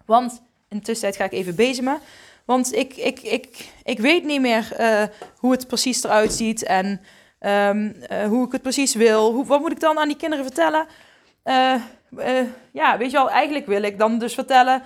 Want 0.06 0.42
in 0.70 0.82
tussentijd 0.82 1.16
ga 1.16 1.24
ik 1.24 1.40
even 1.40 1.56
bezemen. 1.56 2.00
Want 2.46 2.74
ik, 2.74 2.96
ik, 2.96 3.20
ik, 3.22 3.72
ik 3.84 4.00
weet 4.00 4.24
niet 4.24 4.42
meer 4.42 4.76
uh, 4.80 5.04
hoe 5.38 5.52
het 5.52 5.68
precies 5.68 6.04
eruit 6.04 6.34
ziet 6.34 6.64
en 6.64 7.02
um, 7.40 7.96
uh, 8.12 8.24
hoe 8.28 8.46
ik 8.46 8.52
het 8.52 8.62
precies 8.62 8.96
wil. 8.96 9.32
Hoe, 9.32 9.46
wat 9.46 9.60
moet 9.60 9.72
ik 9.72 9.80
dan 9.80 10.00
aan 10.00 10.08
die 10.08 10.18
kinderen 10.18 10.46
vertellen? 10.46 10.86
Uh, 11.44 11.76
ja, 12.72 12.98
weet 12.98 13.12
je 13.12 13.18
wel, 13.18 13.30
eigenlijk 13.30 13.66
wil 13.66 13.84
ik 13.84 13.98
dan 13.98 14.20
dus 14.20 14.34
vertellen 14.34 14.84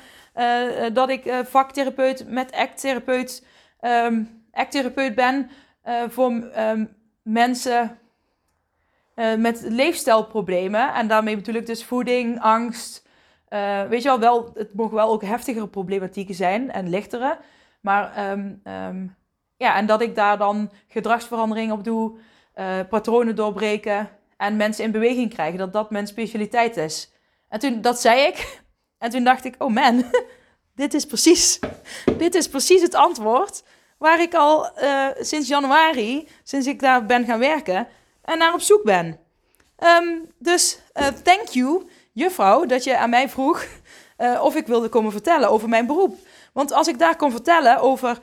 dat 0.94 1.10
ik 1.10 1.26
uh, 1.26 1.40
vaktherapeut 1.44 2.30
met 2.30 2.52
act-therapeut 2.52 3.46
um, 3.82 4.46
act 4.52 5.16
ben 5.16 5.50
uh, 5.88 6.04
voor 6.08 6.32
um, 6.58 6.96
mensen 7.22 8.00
met 9.38 9.62
leefstijlproblemen. 9.62 10.94
En 10.94 11.08
daarmee 11.08 11.36
ik 11.56 11.66
dus 11.66 11.86
voeding, 11.86 12.40
angst. 12.42 13.08
weet 13.90 14.02
je 14.02 14.10
wel, 14.10 14.20
wel, 14.20 14.52
het 14.54 14.74
mogen 14.74 14.96
wel 14.96 15.10
ook 15.10 15.24
heftigere 15.24 15.68
problematieken 15.68 16.36
zijn 16.36 16.72
en 16.72 16.90
lichtere. 16.90 17.38
Maar 17.82 18.32
um, 18.32 18.62
ja, 19.58 19.76
en 19.76 19.86
dat 19.86 20.02
ik 20.02 20.16
daar 20.16 20.38
dan 20.38 20.72
gedragsverandering 20.88 21.72
op 21.72 21.84
doe, 21.84 22.18
patronen 22.90 23.36
doorbreken 23.36 24.10
en 24.38 24.56
mensen 24.56 24.84
in 24.84 24.92
beweging 24.92 25.34
krijgen. 25.34 25.60
Dat 25.60 25.74
dat 25.74 25.92
mijn 25.92 26.08
specialiteit 26.08 26.78
is. 26.78 27.12
En 27.50 27.60
toen, 27.60 27.82
dat 27.82 28.02
zei 28.02 28.22
ik. 28.22 28.66
En 28.98 29.10
toen 29.10 29.24
dacht 29.24 29.46
ik, 29.46 29.56
oh 29.58 29.74
man, 29.74 30.04
dit 30.76 30.94
is 30.94 31.06
precies, 31.06 31.60
dit 32.18 32.36
is 32.36 32.48
precies 32.50 32.82
het 32.82 32.96
antwoord 32.96 33.64
waar 33.98 34.22
ik 34.22 34.34
al 34.34 34.70
uh, 34.82 35.08
sinds 35.20 35.48
januari, 35.48 36.28
sinds 36.44 36.68
ik 36.68 36.80
daar 36.80 37.06
ben 37.06 37.26
gaan 37.26 37.40
werken, 37.40 37.88
en 38.22 38.38
naar 38.38 38.54
op 38.54 38.62
zoek 38.62 38.84
ben. 38.84 39.20
Um, 39.80 40.32
dus 40.38 40.80
uh, 40.94 41.08
thank 41.08 41.48
you, 41.48 41.90
juffrouw, 42.12 42.66
dat 42.66 42.84
je 42.84 42.98
aan 42.98 43.10
mij 43.10 43.30
vroeg 43.30 43.66
of 44.48 44.56
ik 44.56 44.68
wilde 44.68 44.90
komen 44.90 45.12
vertellen 45.12 45.50
over 45.50 45.70
mijn 45.70 45.86
beroep. 45.86 46.18
Want 46.54 46.72
als 46.72 46.88
ik 46.88 47.00
daar 47.00 47.16
kon 47.16 47.32
vertellen 47.32 47.80
over 47.80 48.20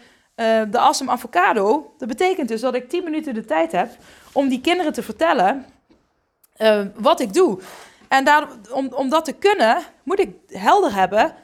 de 0.70 0.78
Assem 0.78 1.10
Avocado, 1.10 1.94
dat 1.98 2.08
betekent 2.08 2.48
dus 2.48 2.60
dat 2.60 2.74
ik 2.74 2.88
10 2.88 3.04
minuten 3.04 3.34
de 3.34 3.44
tijd 3.44 3.72
heb 3.72 3.90
om 4.32 4.48
die 4.48 4.60
kinderen 4.60 4.92
te 4.92 5.02
vertellen 5.02 5.66
wat 6.94 7.20
ik 7.20 7.32
doe. 7.32 7.58
En 8.08 8.28
om, 8.72 8.92
om 8.92 9.08
dat 9.08 9.24
te 9.24 9.32
kunnen, 9.32 9.82
moet 10.02 10.20
ik 10.20 10.30
helder 10.48 10.94
hebben 10.94 11.34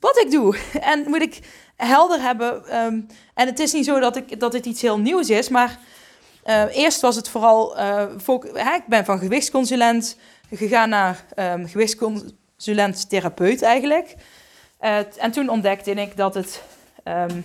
wat 0.00 0.18
ik 0.18 0.30
doe. 0.30 0.56
En 0.92 1.04
moet 1.06 1.22
ik 1.22 1.40
helder 1.76 2.20
hebben. 2.20 2.76
Um, 2.84 3.06
en 3.34 3.46
het 3.46 3.58
is 3.58 3.72
niet 3.72 3.84
zo 3.84 4.00
dat, 4.00 4.16
ik, 4.16 4.40
dat 4.40 4.52
het 4.52 4.66
iets 4.66 4.82
heel 4.82 4.98
nieuws 4.98 5.30
is, 5.30 5.48
maar 5.48 5.78
uh, 6.46 6.76
eerst 6.76 7.00
was 7.00 7.16
het 7.16 7.28
vooral. 7.28 7.76
Voor, 8.16 8.44
hè, 8.44 8.74
ik 8.74 8.86
ben 8.86 9.04
van 9.04 9.18
gewichtsconsulent 9.18 10.16
gegaan 10.50 10.88
naar 10.88 11.24
um, 11.36 11.68
gewichtsconsulent-therapeut 11.68 13.62
eigenlijk. 13.62 14.14
En 15.18 15.30
toen 15.30 15.48
ontdekte 15.48 15.90
ik 15.90 16.16
dat 16.16 16.34
het. 16.34 16.62
Um, 17.04 17.44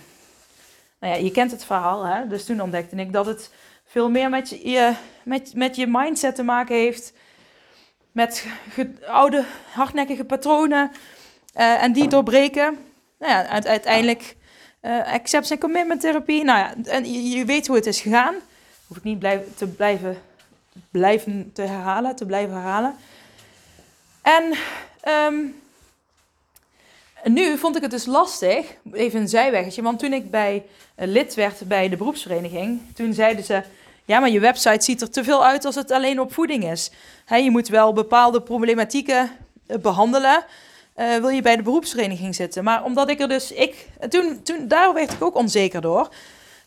nou 1.00 1.14
ja, 1.14 1.20
je 1.24 1.30
kent 1.30 1.50
het 1.50 1.64
verhaal, 1.64 2.04
hè? 2.04 2.26
dus 2.26 2.44
toen 2.44 2.60
ontdekte 2.60 2.96
ik 2.96 3.12
dat 3.12 3.26
het 3.26 3.50
veel 3.84 4.10
meer 4.10 4.30
met 4.30 4.48
je, 4.48 4.94
met, 5.22 5.54
met 5.54 5.76
je 5.76 5.86
mindset 5.86 6.34
te 6.34 6.42
maken 6.42 6.76
heeft 6.76 7.12
met 8.18 8.46
oude 9.06 9.44
hardnekkige 9.72 10.24
patronen 10.24 10.90
uh, 11.56 11.82
en 11.82 11.92
die 11.92 12.08
doorbreken. 12.08 12.78
Nou 13.18 13.32
ja, 13.32 13.64
uiteindelijk 13.64 14.36
uh, 14.82 15.32
en 15.32 15.58
commitment 15.58 16.00
therapie. 16.00 16.44
Nou 16.44 16.58
ja, 16.58 16.74
en 16.84 17.30
je, 17.30 17.44
weet 17.44 17.66
hoe 17.66 17.76
het 17.76 17.86
is 17.86 18.00
gegaan. 18.00 18.34
Hoef 18.86 18.96
ik 18.96 19.02
niet 19.02 19.18
blijven, 19.18 19.54
te 19.56 19.66
blijven, 19.66 20.18
blijven 20.90 21.50
te 21.52 21.62
herhalen, 21.62 22.16
te 22.16 22.26
blijven 22.26 22.54
herhalen. 22.54 22.94
En 24.22 24.54
um, 25.08 25.60
nu 27.24 27.58
vond 27.58 27.76
ik 27.76 27.82
het 27.82 27.90
dus 27.90 28.06
lastig, 28.06 28.66
even 28.92 29.20
een 29.20 29.28
zijweggetje, 29.28 29.82
want 29.82 29.98
toen 29.98 30.12
ik 30.12 30.30
bij 30.30 30.62
lid 30.94 31.34
werd 31.34 31.68
bij 31.68 31.88
de 31.88 31.96
beroepsvereniging, 31.96 32.80
toen 32.94 33.12
zeiden 33.12 33.44
ze, 33.44 33.62
ja, 34.08 34.20
maar 34.20 34.30
je 34.30 34.40
website 34.40 34.84
ziet 34.84 35.00
er 35.00 35.10
te 35.10 35.24
veel 35.24 35.44
uit 35.44 35.64
als 35.64 35.74
het 35.74 35.90
alleen 35.90 36.20
op 36.20 36.32
voeding 36.32 36.70
is. 36.70 36.90
je 37.26 37.50
moet 37.50 37.68
wel 37.68 37.92
bepaalde 37.92 38.42
problematieken 38.42 39.30
eh, 39.66 39.78
behandelen. 39.78 40.44
Uh, 40.96 41.16
wil 41.16 41.28
je 41.28 41.42
bij 41.42 41.56
de 41.56 41.62
beroepsvereniging 41.62 42.34
zitten? 42.34 42.64
Maar 42.64 42.84
omdat 42.84 43.10
ik 43.10 43.20
er 43.20 43.28
dus, 43.28 43.52
ik, 43.52 43.88
toen, 44.08 44.42
toen, 44.42 44.68
daar 44.68 44.94
werd 44.94 45.12
ik 45.12 45.22
ook 45.22 45.34
onzeker 45.34 45.80
door. 45.80 46.08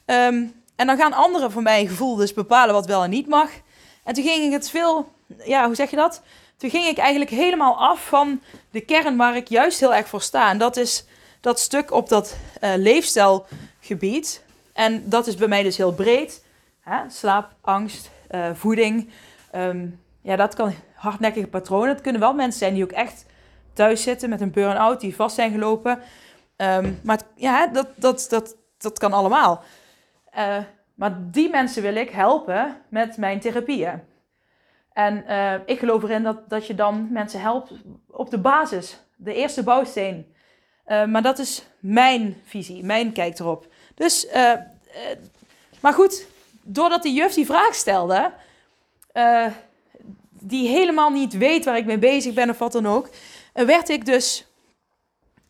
Um, 0.05 0.53
en 0.75 0.87
dan 0.87 0.97
gaan 0.97 1.13
anderen 1.13 1.51
voor 1.51 1.61
mijn 1.61 1.87
gevoel 1.87 2.15
dus 2.15 2.33
bepalen 2.33 2.73
wat 2.73 2.85
wel 2.85 3.03
en 3.03 3.09
niet 3.09 3.27
mag. 3.27 3.49
En 4.03 4.13
toen 4.13 4.23
ging 4.23 4.45
ik 4.45 4.51
het 4.51 4.69
veel, 4.69 5.11
ja, 5.45 5.65
hoe 5.65 5.75
zeg 5.75 5.89
je 5.89 5.95
dat? 5.95 6.21
Toen 6.57 6.69
ging 6.69 6.85
ik 6.85 6.97
eigenlijk 6.97 7.31
helemaal 7.31 7.77
af 7.77 8.07
van 8.07 8.41
de 8.71 8.81
kern 8.81 9.17
waar 9.17 9.35
ik 9.35 9.47
juist 9.47 9.79
heel 9.79 9.93
erg 9.93 10.07
voor 10.07 10.21
sta. 10.21 10.49
En 10.49 10.57
dat 10.57 10.77
is 10.77 11.05
dat 11.39 11.59
stuk 11.59 11.91
op 11.91 12.09
dat 12.09 12.35
uh, 12.63 12.69
leefstijlgebied. 12.75 14.43
En 14.73 15.09
dat 15.09 15.27
is 15.27 15.35
bij 15.35 15.47
mij 15.47 15.63
dus 15.63 15.77
heel 15.77 15.93
breed. 15.93 16.41
Hè? 16.81 17.09
Slaap, 17.09 17.55
angst, 17.61 18.11
uh, 18.31 18.49
voeding. 18.53 19.09
Um, 19.55 19.99
ja, 20.21 20.35
dat 20.35 20.55
kan 20.55 20.73
hardnekkige 20.93 21.47
patronen. 21.47 21.89
Het 21.89 22.01
kunnen 22.01 22.21
wel 22.21 22.33
mensen 22.33 22.59
zijn 22.59 22.73
die 22.73 22.83
ook 22.83 22.91
echt 22.91 23.25
thuis 23.73 24.03
zitten 24.03 24.29
met 24.29 24.41
een 24.41 24.51
burn-out, 24.51 24.99
die 24.99 25.15
vast 25.15 25.35
zijn 25.35 25.51
gelopen. 25.51 25.99
Um, 26.57 26.99
maar 27.03 27.19
ja, 27.35 27.67
dat, 27.67 27.87
dat, 27.95 28.27
dat, 28.29 28.55
dat 28.77 28.99
kan 28.99 29.13
allemaal. 29.13 29.63
Uh, 30.37 30.57
maar 30.95 31.17
die 31.31 31.49
mensen 31.49 31.81
wil 31.81 31.95
ik 31.95 32.09
helpen 32.09 32.77
met 32.89 33.17
mijn 33.17 33.39
therapieën. 33.39 34.01
En 34.93 35.23
uh, 35.27 35.53
ik 35.65 35.79
geloof 35.79 36.03
erin 36.03 36.23
dat, 36.23 36.49
dat 36.49 36.67
je 36.67 36.75
dan 36.75 37.07
mensen 37.11 37.41
helpt 37.41 37.71
op 38.07 38.29
de 38.29 38.39
basis, 38.39 38.99
de 39.15 39.33
eerste 39.33 39.63
bouwsteen. 39.63 40.33
Maar 40.85 41.21
dat 41.21 41.39
is 41.39 41.65
mijn 41.79 42.41
visie, 42.45 42.83
mijn 42.83 43.11
kijk 43.11 43.39
erop. 43.39 43.67
Dus, 43.95 44.27
maar 45.79 45.93
goed, 45.93 46.27
doordat 46.63 47.03
de 47.03 47.13
juf 47.13 47.33
die 47.33 47.45
vraag 47.45 47.75
stelde, 47.75 48.31
uh, 49.13 49.45
die 50.29 50.67
helemaal 50.67 51.09
niet 51.09 51.37
weet 51.37 51.65
waar 51.65 51.77
ik 51.77 51.85
mee 51.85 51.97
bezig 51.97 52.33
ben 52.33 52.49
of 52.49 52.57
wat 52.57 52.71
dan 52.71 52.87
ook, 52.87 53.09
uh, 53.53 53.65
werd 53.65 53.89
ik 53.89 54.05
dus, 54.05 54.45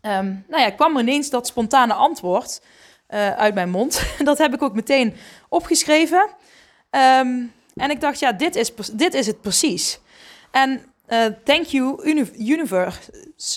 um, 0.02 0.46
nou 0.48 0.62
ja, 0.62 0.70
kwam 0.72 0.96
er 0.96 1.02
ineens 1.02 1.30
dat 1.30 1.48
spontane 1.48 1.94
antwoord 1.94 2.62
uh, 3.10 3.32
uit 3.32 3.54
mijn 3.54 3.70
mond. 3.70 4.04
dat 4.24 4.38
heb 4.38 4.54
ik 4.54 4.62
ook 4.62 4.74
meteen 4.74 5.16
opgeschreven. 5.50 6.30
Um, 6.90 7.54
en 7.76 7.90
ik 7.90 8.02
dacht, 8.02 8.20
ja, 8.20 8.32
dit 8.32 8.56
is, 8.56 8.72
dit 8.92 9.14
is 9.14 9.28
het 9.28 9.42
precies. 9.42 10.00
En 10.52 10.86
thank 11.44 11.66
you, 11.66 12.04
universe, 12.38 13.00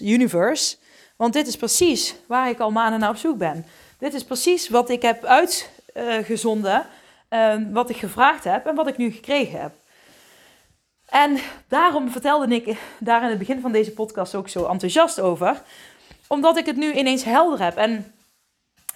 universe, 0.00 0.76
want 1.16 1.32
dit 1.32 1.46
is 1.46 1.56
precies 1.56 2.14
waar 2.26 2.49
ik 2.49 2.61
al 2.61 2.70
maanden 2.70 3.00
naar 3.00 3.11
op 3.11 3.16
zoek 3.16 3.38
ben. 3.38 3.66
Dit 3.99 4.14
is 4.14 4.25
precies 4.25 4.68
wat 4.68 4.90
ik 4.90 5.02
heb 5.02 5.25
uitgezonden 5.25 6.87
Ehm, 7.34 7.72
wat 7.72 7.90
ik 7.90 7.96
gevraagd 7.96 8.44
heb 8.44 8.66
en 8.66 8.74
wat 8.74 8.86
ik 8.86 8.96
nu 8.96 9.10
gekregen 9.10 9.60
heb. 9.60 9.72
En 11.06 11.38
daarom 11.68 12.10
vertelde 12.10 12.54
ik 12.54 12.78
daar 12.98 13.22
in 13.22 13.28
het 13.28 13.38
begin 13.38 13.60
van 13.60 13.72
deze 13.72 13.92
podcast 13.92 14.34
ook 14.34 14.48
zo 14.48 14.66
enthousiast 14.66 15.20
over. 15.20 15.62
Omdat 16.26 16.56
ik 16.56 16.66
het 16.66 16.76
nu 16.76 16.92
ineens 16.92 17.24
helder 17.24 17.62
heb. 17.64 17.76
En 17.76 18.14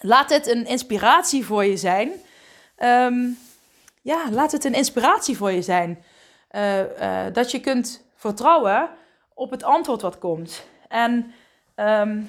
laat 0.00 0.30
het 0.30 0.46
een 0.46 0.66
inspiratie 0.66 1.44
voor 1.44 1.64
je 1.64 1.76
zijn. 1.76 2.12
Ehm, 2.76 3.28
ja, 4.02 4.30
laat 4.30 4.52
het 4.52 4.64
een 4.64 4.74
inspiratie 4.74 5.36
voor 5.36 5.52
je 5.52 5.62
zijn. 5.62 6.04
Eh, 6.48 7.26
eh, 7.26 7.34
dat 7.34 7.50
je 7.50 7.60
kunt 7.60 8.04
vertrouwen 8.16 8.88
op 9.34 9.50
het 9.50 9.62
antwoord 9.62 10.02
wat 10.02 10.18
komt. 10.18 10.64
En 10.88 11.34
ehm, 11.74 12.20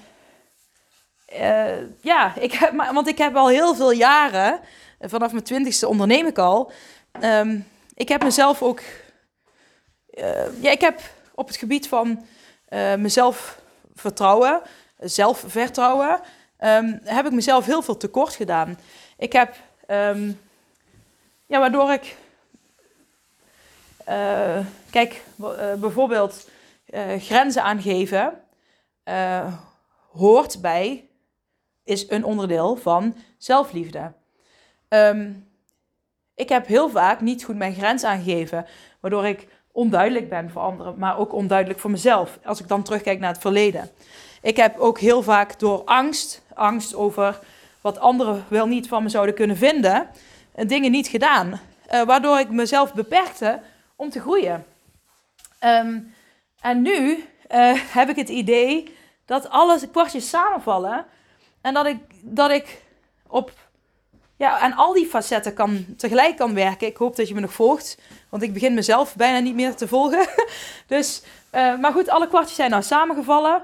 eh, 1.26 2.02
ja, 2.02 2.36
ik 2.36 2.54
heb, 2.54 2.74
want 2.94 3.08
ik 3.08 3.18
heb 3.18 3.36
al 3.36 3.48
heel 3.48 3.76
veel 3.76 3.92
jaren, 3.92 4.60
vanaf 5.00 5.32
mijn 5.32 5.44
twintigste 5.44 5.88
onderneem 5.88 6.26
ik 6.26 6.38
al. 6.38 6.72
Ehm, 7.12 7.60
ik 7.94 8.10
heb 8.10 8.24
mezelf 8.24 8.62
ook, 8.62 8.82
ja, 10.62 10.72
ik 10.72 10.82
heb 10.82 11.02
op 11.36 11.48
het 11.48 11.58
gebied 11.58 11.88
van 11.88 12.26
mezelf 12.98 13.62
vertrouwen, 13.94 14.62
zelfvertrouwen, 14.98 16.22
um, 16.60 17.00
heb 17.04 17.26
ik 17.26 17.32
mezelf 17.32 17.66
heel 17.66 17.82
veel 17.82 17.98
tekort 17.98 18.36
gedaan. 18.36 18.80
Ik 19.18 19.34
heb, 19.34 19.56
ja, 21.46 21.60
waardoor 21.60 21.92
ik 21.92 22.16
uh, 24.10 24.66
kijk, 24.90 25.24
uh, 25.42 25.74
bijvoorbeeld 25.74 26.50
uh, 26.90 27.02
grenzen 27.20 27.64
aangeven 27.64 28.42
hoort 30.12 30.62
bij, 30.62 31.10
is 31.84 32.10
een 32.10 32.24
onderdeel 32.24 32.76
van 32.76 33.16
zelfliefde. 33.38 34.14
Um, 34.90 35.48
ik 36.36 36.50
heb 36.50 36.68
heel 36.68 36.90
vaak 36.90 37.22
niet 37.22 37.44
goed 37.44 37.56
mijn 37.56 37.74
grens 37.74 38.04
aangegeven, 38.04 38.66
waardoor 39.00 39.26
ik 39.26 39.48
onduidelijk 39.72 40.30
ben 40.30 40.50
voor 40.50 40.62
anderen, 40.62 40.96
maar 40.98 41.18
ook 41.18 41.34
onduidelijk 41.34 41.80
voor 41.80 41.92
mezelf, 41.92 42.40
als 42.44 42.60
ik 42.60 42.68
dan 42.68 42.84
terugkijk 42.84 43.20
naar 43.20 43.32
het 43.32 43.42
verleden. 43.42 43.90
Ik 44.42 44.58
heb 44.58 44.78
ook 44.78 45.00
heel 45.00 45.24
vaak 45.24 45.60
door 45.60 45.84
angst, 45.84 46.42
angst 46.54 46.96
over 46.96 47.40
wat 47.82 48.00
anderen 48.00 48.46
wel 48.48 48.68
niet 48.68 48.88
van 48.88 49.04
me 49.04 49.10
zouden 49.10 49.36
kunnen 49.36 49.58
vinden, 49.58 50.08
dingen 50.56 50.92
niet 50.92 51.08
gedaan. 51.08 51.60
waardoor 52.06 52.40
ik 52.40 52.50
mezelf 52.50 52.94
beperkte 52.94 53.60
om 53.96 54.10
te 54.10 54.20
groeien. 54.20 54.66
Ehm, 55.60 56.00
en 56.62 56.82
nu 56.82 57.24
uh, 57.52 57.74
heb 57.94 58.10
ik 58.10 58.16
het 58.16 58.30
idee 58.30 58.96
dat 59.26 59.50
alle 59.50 59.80
kwartjes 59.92 60.30
samenvallen. 60.30 61.06
En 61.62 61.74
dat 61.74 61.86
ik, 61.86 61.98
dat 62.22 62.52
ik 62.52 62.82
op 63.28 63.52
ja, 64.40 64.60
aan 64.60 64.74
al 64.74 64.94
die 64.94 65.06
facetten 65.06 65.54
kan, 65.54 65.86
tegelijk 65.98 66.38
kan 66.38 66.54
werken. 66.54 66.88
Ik 66.88 66.98
hoop 66.98 67.16
dat 67.16 67.28
je 67.28 67.34
me 67.34 67.40
nog 67.40 67.54
volgt. 67.54 67.98
Want 68.30 68.44
ik 68.44 68.54
begin 68.54 68.74
mezelf 68.74 69.16
bijna 69.16 69.40
niet 69.40 69.56
meer 69.56 69.76
te 69.76 69.88
volgen. 69.88 70.28
dus, 70.88 71.24
uh, 71.56 71.78
maar 71.78 71.92
goed, 71.92 72.10
alle 72.10 72.28
kwartjes 72.28 72.56
zijn 72.56 72.70
nou 72.70 72.84
samengevallen. 72.84 73.62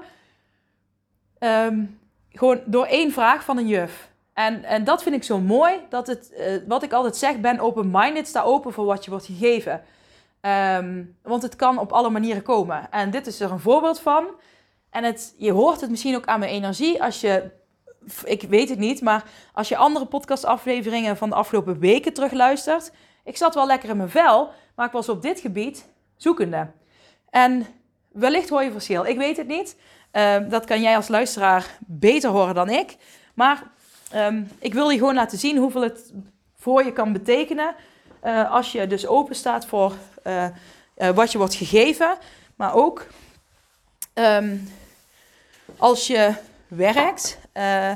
Um, 1.38 1.98
gewoon 2.32 2.60
door 2.64 2.86
één 2.86 3.12
vraag 3.12 3.44
van 3.44 3.58
een 3.58 3.66
juf. 3.66 4.08
En, 4.32 4.64
en 4.64 4.84
dat 4.84 5.02
vind 5.02 5.14
ik 5.14 5.24
zo 5.24 5.38
mooi. 5.40 5.74
Dat 5.88 6.06
het, 6.06 6.32
uh, 6.38 6.68
wat 6.68 6.82
ik 6.82 6.92
altijd 6.92 7.16
zeg, 7.16 7.40
ben 7.40 7.60
open-minded. 7.60 8.28
Sta 8.28 8.42
open 8.42 8.72
voor 8.72 8.84
wat 8.84 9.04
je 9.04 9.10
wordt 9.10 9.26
gegeven. 9.26 9.82
Um, 10.40 11.16
want 11.22 11.42
het 11.42 11.56
kan 11.56 11.78
op 11.78 11.92
alle 11.92 12.10
manieren 12.10 12.42
komen. 12.42 12.90
En 12.90 13.10
dit 13.10 13.26
is 13.26 13.40
er 13.40 13.50
een 13.50 13.60
voorbeeld 13.60 14.00
van. 14.00 14.26
En 14.90 15.04
het, 15.04 15.34
je 15.36 15.52
hoort 15.52 15.80
het 15.80 15.90
misschien 15.90 16.16
ook 16.16 16.26
aan 16.26 16.38
mijn 16.38 16.52
energie 16.52 17.02
als 17.02 17.20
je, 17.20 17.50
ik 18.24 18.42
weet 18.42 18.68
het 18.68 18.78
niet, 18.78 19.00
maar 19.00 19.24
als 19.52 19.68
je 19.68 19.76
andere 19.76 20.06
podcastafleveringen 20.06 21.16
van 21.16 21.28
de 21.28 21.34
afgelopen 21.34 21.78
weken 21.78 22.12
terugluistert. 22.12 22.92
Ik 23.24 23.36
zat 23.36 23.54
wel 23.54 23.66
lekker 23.66 23.88
in 23.88 23.96
mijn 23.96 24.10
vel, 24.10 24.50
maar 24.74 24.86
ik 24.86 24.92
was 24.92 25.08
op 25.08 25.22
dit 25.22 25.40
gebied 25.40 25.88
zoekende. 26.16 26.70
En 27.30 27.66
wellicht 28.12 28.48
hoor 28.48 28.62
je 28.62 28.70
verschil. 28.72 29.06
Ik 29.06 29.16
weet 29.16 29.36
het 29.36 29.46
niet. 29.46 29.76
Um, 30.12 30.48
dat 30.48 30.64
kan 30.64 30.80
jij 30.80 30.96
als 30.96 31.08
luisteraar 31.08 31.78
beter 31.86 32.30
horen 32.30 32.54
dan 32.54 32.68
ik. 32.68 32.96
Maar 33.34 33.62
um, 34.14 34.50
ik 34.58 34.74
wil 34.74 34.88
je 34.88 34.98
gewoon 34.98 35.14
laten 35.14 35.38
zien 35.38 35.56
hoeveel 35.56 35.82
het 35.82 36.12
voor 36.58 36.84
je 36.84 36.92
kan 36.92 37.12
betekenen. 37.12 37.74
Uh, 38.24 38.52
als 38.52 38.72
je 38.72 38.86
dus 38.86 39.06
open 39.06 39.34
staat 39.34 39.66
voor 39.66 39.94
uh, 40.24 40.44
uh, 40.98 41.10
wat 41.10 41.32
je 41.32 41.38
wordt 41.38 41.54
gegeven, 41.54 42.16
maar 42.56 42.74
ook 42.74 43.06
um, 44.14 44.68
als 45.76 46.06
je 46.06 46.34
werkt. 46.68 47.38
Uh, 47.56 47.92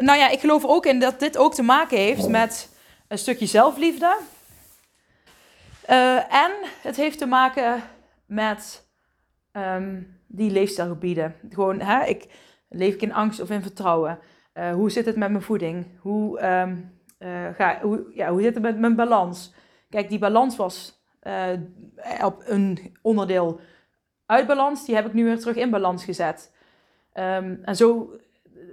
nou 0.00 0.18
ja, 0.18 0.28
ik 0.28 0.40
geloof 0.40 0.64
ook 0.64 0.86
in 0.86 1.00
dat 1.00 1.20
dit 1.20 1.36
ook 1.36 1.54
te 1.54 1.62
maken 1.62 1.98
heeft 1.98 2.28
met 2.28 2.76
een 3.08 3.18
stukje 3.18 3.46
zelfliefde. 3.46 4.16
en 6.28 6.52
het 6.82 6.96
heeft 6.96 7.18
te 7.18 7.26
maken 7.26 7.82
met 8.26 8.86
um, 9.52 10.20
die 10.26 10.50
leefstijlgebieden. 10.50 11.34
Gewoon, 11.50 11.80
hè, 11.80 12.04
ik, 12.04 12.26
leef 12.68 12.94
ik 12.94 13.02
in 13.02 13.12
angst 13.12 13.40
of 13.40 13.50
in 13.50 13.62
vertrouwen? 13.62 14.18
hoe 14.74 14.90
zit 14.90 15.06
het 15.06 15.16
met 15.16 15.30
mijn 15.30 15.42
voeding? 15.42 15.86
Hoe, 16.00 16.44
um, 16.46 17.00
ga, 17.54 17.78
hoe, 17.82 18.10
ja, 18.14 18.30
hoe 18.30 18.42
zit 18.42 18.54
het 18.54 18.62
met 18.62 18.78
mijn 18.78 18.96
balans? 18.96 19.54
Kijk, 19.90 20.08
die 20.08 20.18
balans 20.18 20.56
was 20.56 21.04
op 22.22 22.42
een 22.46 22.96
onderdeel 23.02 23.60
uit 24.32 24.46
balans, 24.46 24.84
die 24.84 24.94
heb 24.94 25.06
ik 25.06 25.12
nu 25.12 25.24
weer 25.24 25.38
terug 25.38 25.56
in 25.56 25.70
balans 25.70 26.04
gezet. 26.04 26.52
Um, 27.14 27.60
en 27.64 27.76
zo 27.76 28.16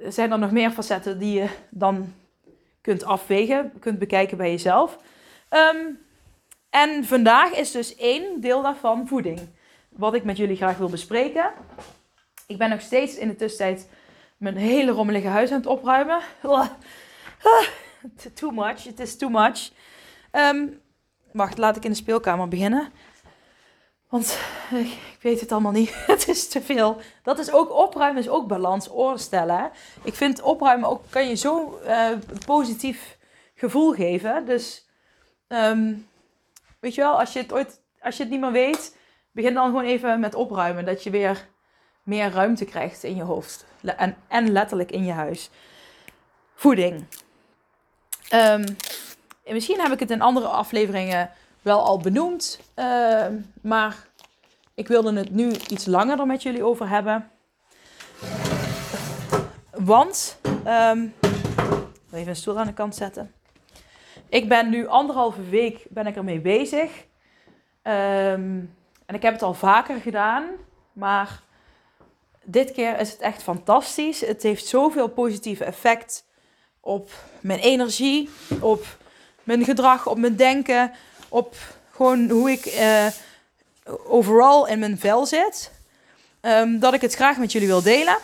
zijn 0.07 0.31
er 0.31 0.39
nog 0.39 0.51
meer 0.51 0.71
facetten 0.71 1.19
die 1.19 1.39
je 1.39 1.49
dan 1.69 2.13
kunt 2.81 3.03
afwegen, 3.03 3.71
kunt 3.79 3.99
bekijken 3.99 4.37
bij 4.37 4.51
jezelf. 4.51 4.97
Um, 5.49 5.99
en 6.69 7.05
vandaag 7.05 7.51
is 7.51 7.71
dus 7.71 7.95
één 7.95 8.41
deel 8.41 8.61
daarvan 8.61 9.07
voeding. 9.07 9.39
Wat 9.89 10.13
ik 10.13 10.23
met 10.23 10.37
jullie 10.37 10.55
graag 10.55 10.77
wil 10.77 10.89
bespreken. 10.89 11.51
Ik 12.47 12.57
ben 12.57 12.69
nog 12.69 12.81
steeds 12.81 13.17
in 13.17 13.27
de 13.27 13.35
tussentijd 13.35 13.87
mijn 14.37 14.57
hele 14.57 14.91
rommelige 14.91 15.27
huis 15.27 15.51
aan 15.51 15.57
het 15.57 15.67
opruimen. 15.67 16.21
too 18.33 18.51
much, 18.51 18.85
it 18.85 18.99
is 18.99 19.17
too 19.17 19.29
much. 19.29 19.71
Um, 20.31 20.79
Wacht, 21.31 21.57
laat 21.57 21.75
ik 21.75 21.83
in 21.83 21.89
de 21.89 21.97
speelkamer 21.97 22.47
beginnen. 22.47 22.91
Want 24.09 24.37
eh, 24.71 24.79
ik 24.79 25.19
weet 25.21 25.39
het 25.39 25.51
allemaal 25.51 25.71
niet. 25.71 25.93
het 26.05 26.27
is 26.27 26.47
te 26.47 26.61
veel. 26.61 27.01
Dat 27.23 27.39
is 27.39 27.51
ook 27.51 27.73
opruimen, 27.73 28.21
is 28.21 28.29
ook 28.29 28.47
balans 28.47 28.91
oorstellen. 28.91 29.71
Ik 30.03 30.13
vind 30.13 30.41
opruimen 30.41 30.89
ook, 30.89 31.03
kan 31.09 31.27
je 31.27 31.35
zo 31.35 31.79
uh, 31.85 32.09
positief 32.45 33.17
gevoel 33.55 33.93
geven. 33.93 34.45
Dus, 34.45 34.87
um, 35.47 36.07
weet 36.79 36.95
je 36.95 37.01
wel, 37.01 37.19
als 37.19 37.33
je, 37.33 37.39
het 37.39 37.53
ooit, 37.53 37.81
als 38.01 38.17
je 38.17 38.23
het 38.23 38.31
niet 38.31 38.41
meer 38.41 38.51
weet, 38.51 38.97
begin 39.31 39.53
dan 39.53 39.65
gewoon 39.65 39.85
even 39.85 40.19
met 40.19 40.35
opruimen. 40.35 40.85
Dat 40.85 41.03
je 41.03 41.09
weer 41.09 41.47
meer 42.03 42.31
ruimte 42.31 42.65
krijgt 42.65 43.03
in 43.03 43.15
je 43.15 43.23
hoofd. 43.23 43.65
En, 43.81 44.17
en 44.27 44.51
letterlijk 44.51 44.91
in 44.91 45.05
je 45.05 45.11
huis. 45.11 45.49
Voeding. 46.55 47.05
Um, 48.33 48.63
misschien 49.45 49.79
heb 49.79 49.91
ik 49.91 49.99
het 49.99 50.11
in 50.11 50.21
andere 50.21 50.47
afleveringen 50.47 51.31
wel 51.61 51.83
al 51.83 51.97
benoemd. 51.97 52.59
Uh, 52.75 53.25
maar 53.61 54.07
ik 54.73 54.87
wilde 54.87 55.13
het 55.13 55.31
nu 55.31 55.51
iets 55.51 55.85
langer 55.85 56.19
er 56.19 56.25
met 56.25 56.43
jullie 56.43 56.63
over 56.63 56.89
hebben. 56.89 57.29
Want, 59.71 60.39
um, 60.67 61.13
even 62.11 62.27
een 62.27 62.35
stoel 62.35 62.59
aan 62.59 62.67
de 62.67 62.73
kant 62.73 62.95
zetten. 62.95 63.33
Ik 64.29 64.49
ben 64.49 64.69
nu 64.69 64.87
anderhalve 64.87 65.49
week 65.49 65.85
ben 65.89 66.07
ik 66.07 66.15
ermee 66.15 66.39
bezig. 66.39 66.91
Um, 67.83 68.75
en 69.05 69.15
ik 69.15 69.21
heb 69.21 69.33
het 69.33 69.41
al 69.41 69.53
vaker 69.53 69.99
gedaan. 69.99 70.45
Maar 70.93 71.41
dit 72.43 72.71
keer 72.71 72.99
is 72.99 73.11
het 73.11 73.19
echt 73.19 73.43
fantastisch. 73.43 74.21
Het 74.21 74.43
heeft 74.43 74.65
zoveel 74.65 75.07
positieve 75.07 75.63
effect 75.63 76.25
op 76.79 77.11
mijn 77.41 77.59
energie, 77.59 78.29
op 78.59 78.97
mijn 79.43 79.63
gedrag, 79.63 80.07
op 80.07 80.17
mijn 80.17 80.35
denken, 80.35 80.91
op 81.29 81.55
gewoon 81.91 82.29
hoe 82.29 82.51
ik 82.51 82.65
uh, 82.65 83.05
overal 84.07 84.67
in 84.67 84.79
mijn 84.79 84.99
vel 84.99 85.25
zit. 85.25 85.71
Um, 86.41 86.79
dat 86.79 86.93
ik 86.93 87.01
het 87.01 87.13
graag 87.13 87.37
met 87.37 87.51
jullie 87.51 87.67
wil 87.67 87.81
delen. 87.81 88.17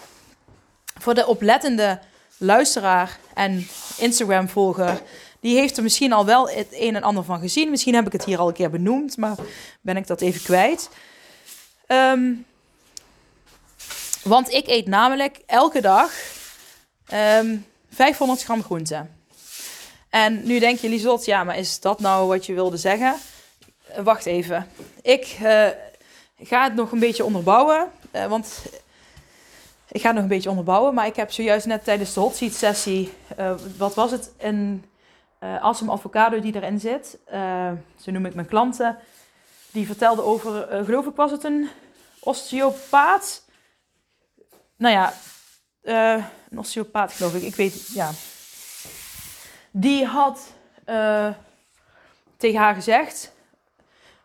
Voor 0.99 1.13
de 1.13 1.27
oplettende 1.27 1.99
luisteraar 2.37 3.19
en 3.33 3.67
Instagram-volger, 3.97 5.01
die 5.39 5.57
heeft 5.57 5.77
er 5.77 5.83
misschien 5.83 6.13
al 6.13 6.25
wel 6.25 6.49
het 6.49 6.67
een 6.71 6.95
en 6.95 7.03
ander 7.03 7.23
van 7.23 7.39
gezien. 7.39 7.69
Misschien 7.69 7.95
heb 7.95 8.05
ik 8.05 8.11
het 8.11 8.25
hier 8.25 8.39
al 8.39 8.47
een 8.47 8.53
keer 8.53 8.69
benoemd, 8.69 9.17
maar 9.17 9.35
ben 9.81 9.97
ik 9.97 10.07
dat 10.07 10.21
even 10.21 10.41
kwijt. 10.41 10.89
Um, 11.87 12.45
want 14.23 14.51
ik 14.51 14.67
eet 14.67 14.87
namelijk 14.87 15.41
elke 15.45 15.81
dag 15.81 16.11
um, 17.07 17.17
ehm, 17.17 17.57
500 17.89 18.43
gram 18.43 18.63
groente. 18.63 19.05
En 20.15 20.41
nu 20.43 20.59
denk 20.59 20.79
je, 20.79 20.89
Liesot, 20.89 21.25
ja, 21.25 21.43
maar 21.43 21.57
is 21.57 21.79
dat 21.79 21.99
nou 21.99 22.27
wat 22.27 22.45
je 22.45 22.53
wilde 22.53 22.77
zeggen? 22.77 23.15
Uh, 23.89 24.03
wacht 24.03 24.25
even. 24.25 24.67
Ik 25.01 25.37
uh, 25.41 25.67
ga 26.37 26.63
het 26.63 26.75
nog 26.75 26.91
een 26.91 26.99
beetje 26.99 27.25
onderbouwen. 27.25 27.91
Uh, 28.11 28.25
want 28.25 28.65
ik 29.87 30.01
ga 30.01 30.07
het 30.07 30.13
nog 30.13 30.23
een 30.23 30.29
beetje 30.29 30.49
onderbouwen. 30.49 30.93
Maar 30.93 31.05
ik 31.05 31.15
heb 31.15 31.31
zojuist 31.31 31.65
net 31.65 31.83
tijdens 31.83 32.13
de 32.13 32.19
hot 32.19 32.35
seat 32.35 32.53
sessie, 32.53 33.13
wat 33.77 33.93
was 33.93 34.11
het? 34.11 34.31
Een 34.37 34.85
awesome 35.39 35.91
avocado 35.91 36.39
die 36.39 36.55
erin 36.55 36.79
zit. 36.79 37.17
zo 38.01 38.11
noem 38.11 38.25
ik 38.25 38.35
mijn 38.35 38.47
klanten. 38.47 38.97
Die 39.71 39.85
vertelde 39.85 40.23
over, 40.23 40.67
geloof 40.85 41.05
ik, 41.05 41.15
was 41.15 41.31
het 41.31 41.43
een 41.43 41.69
osteopaat? 42.19 43.43
Nou 44.77 44.93
ja, 44.93 45.13
uh, 45.83 46.25
een 46.49 46.59
osteopaat 46.59 47.13
geloof 47.13 47.35
ik, 47.35 47.41
ik 47.41 47.55
weet, 47.55 47.87
ja. 47.93 48.11
Die 49.77 50.05
had 50.05 50.39
uh, 50.89 51.27
tegen 52.37 52.59
haar 52.59 52.75
gezegd 52.75 53.31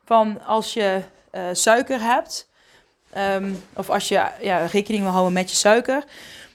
van 0.04 0.44
als 0.44 0.72
je 0.72 1.02
uh, 1.32 1.42
suiker 1.52 2.00
hebt, 2.00 2.48
um, 3.16 3.64
of 3.74 3.90
als 3.90 4.08
je 4.08 4.26
ja, 4.40 4.66
rekening 4.66 5.02
wil 5.02 5.12
houden 5.12 5.32
met 5.32 5.50
je 5.50 5.56
suiker, 5.56 6.04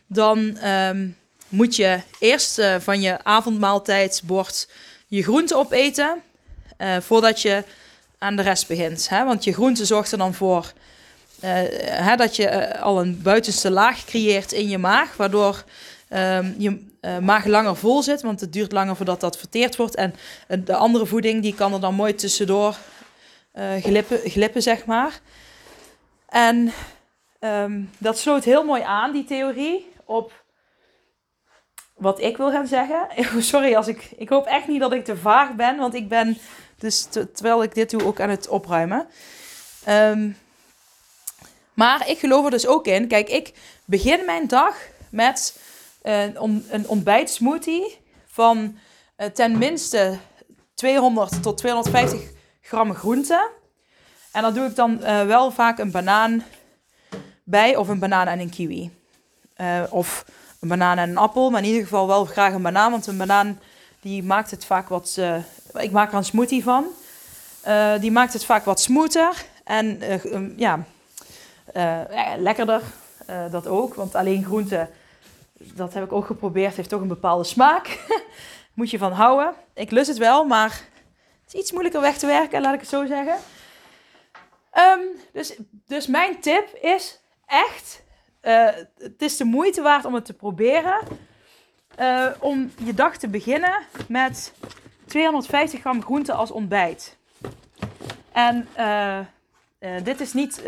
dan 0.08 0.68
um, 0.70 1.18
moet 1.48 1.76
je 1.76 2.02
eerst 2.20 2.60
uh, 2.60 2.76
van 2.80 3.02
je 3.02 3.24
avondmaaltijdsbord 3.24 4.70
je 5.08 5.24
groente 5.24 5.56
opeten, 5.56 6.22
voordat 7.00 7.42
je 7.42 7.64
aan 8.18 8.36
de 8.36 8.42
rest 8.42 8.68
begint. 8.68 9.10
Hè? 9.10 9.26
Want 9.26 9.44
je 9.44 9.54
groente 9.54 9.86
zorgt 9.86 10.12
er 10.12 10.18
dan 10.18 10.34
voor 10.34 10.74
hè, 11.86 12.16
dat 12.16 12.36
je 12.36 12.80
al 12.80 13.00
een 13.00 13.22
buitenste 13.22 13.72
laag 13.72 14.06
creëert 14.06 14.52
in 14.52 14.70
je 14.70 14.78
maag, 14.78 15.16
waardoor 15.16 15.64
um, 16.10 16.56
je 16.58 16.94
maag 17.22 17.46
langer 17.46 17.76
vol 17.76 18.04
zit, 18.04 18.22
want 18.22 18.40
het 18.40 18.54
duurt 18.54 18.72
langer 18.72 18.96
voordat 18.96 19.20
dat 19.20 19.38
verteerd 19.38 19.76
wordt. 19.76 19.96
En 19.96 20.16
de 20.64 20.76
andere 20.76 21.06
voeding 21.06 21.42
die 21.42 21.56
kan 21.56 21.74
er 21.74 21.80
dan 21.80 21.96
mooi 21.96 22.16
tussendoor 22.16 22.76
uh, 23.56 23.76
glippen, 23.76 24.20
glippen, 24.24 24.62
zeg 24.62 24.86
maar. 24.86 25.20
En 26.30 26.74
um, 27.40 27.90
dat 27.98 28.18
sloot 28.18 28.44
heel 28.44 28.64
mooi 28.64 28.82
aan, 28.82 29.12
die 29.12 29.26
theorie, 29.26 29.92
op 30.06 30.44
wat 31.94 32.22
ik 32.22 32.38
wil 32.38 32.52
gaan 32.52 32.68
zeggen. 32.68 33.08
Sorry, 33.44 33.76
als 33.76 33.88
ik, 33.88 34.12
ik 34.18 34.30
hoop 34.30 34.46
echt 34.46 34.68
niet 34.68 34.80
dat 34.80 34.94
ik 34.94 35.06
te 35.06 35.18
vaag 35.18 35.56
ben, 35.56 35.78
want 35.78 35.94
ik 35.94 36.08
ben 36.10 36.38
dus 36.78 37.08
terwijl 37.34 37.64
ik 37.64 37.76
dit 37.76 37.90
doe 37.90 38.06
ook 38.06 38.20
aan 38.20 38.30
het 38.30 38.48
opruimen. 38.48 39.08
Um, 39.90 40.38
maar 41.74 42.10
ik 42.10 42.20
geloof 42.20 42.46
er 42.46 42.52
dus 42.52 42.68
ook 42.68 42.86
in. 42.86 43.08
Kijk, 43.08 43.30
ik 43.30 43.54
begin 43.86 44.26
mijn 44.26 44.48
dag 44.48 44.76
met 45.10 45.60
uh, 46.06 46.24
een 46.70 46.88
ontbijtsmoothie 46.88 47.98
van 48.26 48.78
uh, 49.18 49.28
ten 49.28 49.58
minste 49.58 50.18
200 50.74 51.44
tot 51.44 51.58
250 51.58 52.32
gram 52.62 52.94
groente. 52.94 53.52
En 54.32 54.42
dan 54.42 54.54
doe 54.54 54.66
ik 54.66 54.76
dan 54.76 55.00
uh, 55.02 55.26
wel 55.26 55.52
vaak 55.52 55.80
een 55.80 55.92
banaan 55.92 56.44
bij 57.44 57.76
of 57.76 57.88
een 57.88 58.00
banaan 58.00 58.28
en 58.28 58.40
een 58.40 58.50
kiwi. 58.50 58.92
Of 59.90 60.26
een 60.60 60.68
banaan 60.68 60.98
en 60.98 61.10
een 61.10 61.18
appel, 61.18 61.50
maar 61.50 61.62
in 61.62 61.68
ieder 61.68 61.84
geval 61.84 62.08
wel 62.08 62.26
graag 62.26 62.54
een 62.54 62.62
banaan, 62.62 62.92
want 62.92 63.08
een 63.08 63.18
banaan 63.18 63.60
die 64.00 64.24
maakt 64.24 64.52
het 64.52 64.66
vaak 64.66 64.90
wat... 64.90 65.20
Ik 65.74 65.92
maak 65.92 66.12
er 66.12 66.18
een 66.18 66.26
smoothie 66.26 66.64
van. 66.64 66.86
die 68.00 68.12
maakt 68.12 68.34
het 68.34 68.46
vaak 68.46 68.66
wat 68.66 68.82
smoother 68.82 69.46
en 69.64 70.02
ja, 70.58 70.86
lekkerder. 72.38 72.82
dat 73.52 73.68
ook, 73.68 73.94
want 73.94 74.16
alleen 74.16 74.44
groente, 74.44 74.90
dat 75.58 75.94
heb 75.94 76.04
ik 76.04 76.12
ook 76.12 76.26
geprobeerd, 76.26 76.76
heeft 76.76 76.90
toch 76.90 77.02
een 77.02 77.08
bepaalde 77.08 77.44
smaak. 77.44 78.00
Moet 78.74 78.92
je 78.92 78.98
van 78.98 79.12
houden. 79.12 79.54
Ik 79.74 79.92
lust 79.92 80.08
het 80.08 80.18
wel, 80.18 80.46
maar 80.46 80.70
het 81.44 81.54
is 81.54 81.60
iets 81.60 81.72
moeilijker 81.72 82.02
weg 82.02 82.18
te 82.18 82.26
werken, 82.26 82.62
laat 82.62 82.74
ik 82.74 82.80
het 82.80 82.90
zo 82.90 83.06
zeggen. 83.06 83.38
Um, 84.78 85.08
dus, 85.34 85.56
dus 85.86 86.08
mijn 86.08 86.40
tip 86.40 86.78
is 86.82 87.20
echt, 87.46 88.04
uh, 88.42 88.70
het 88.98 89.22
is 89.22 89.38
de 89.38 89.44
moeite 89.44 89.82
waard 89.82 90.06
om 90.06 90.14
het 90.14 90.26
te 90.26 90.34
proberen. 90.34 91.00
Uh, 92.00 92.28
om 92.40 92.72
je 92.84 92.94
dag 92.94 93.18
te 93.18 93.28
beginnen 93.28 93.86
met 94.08 94.54
250 95.06 95.80
gram 95.80 96.04
groente 96.04 96.34
als 96.34 96.52
ontbijt. 96.52 97.18
En 98.32 98.68
uh, 98.78 99.20
dit 100.04 100.22
is 100.22 100.34
niet 100.34 100.64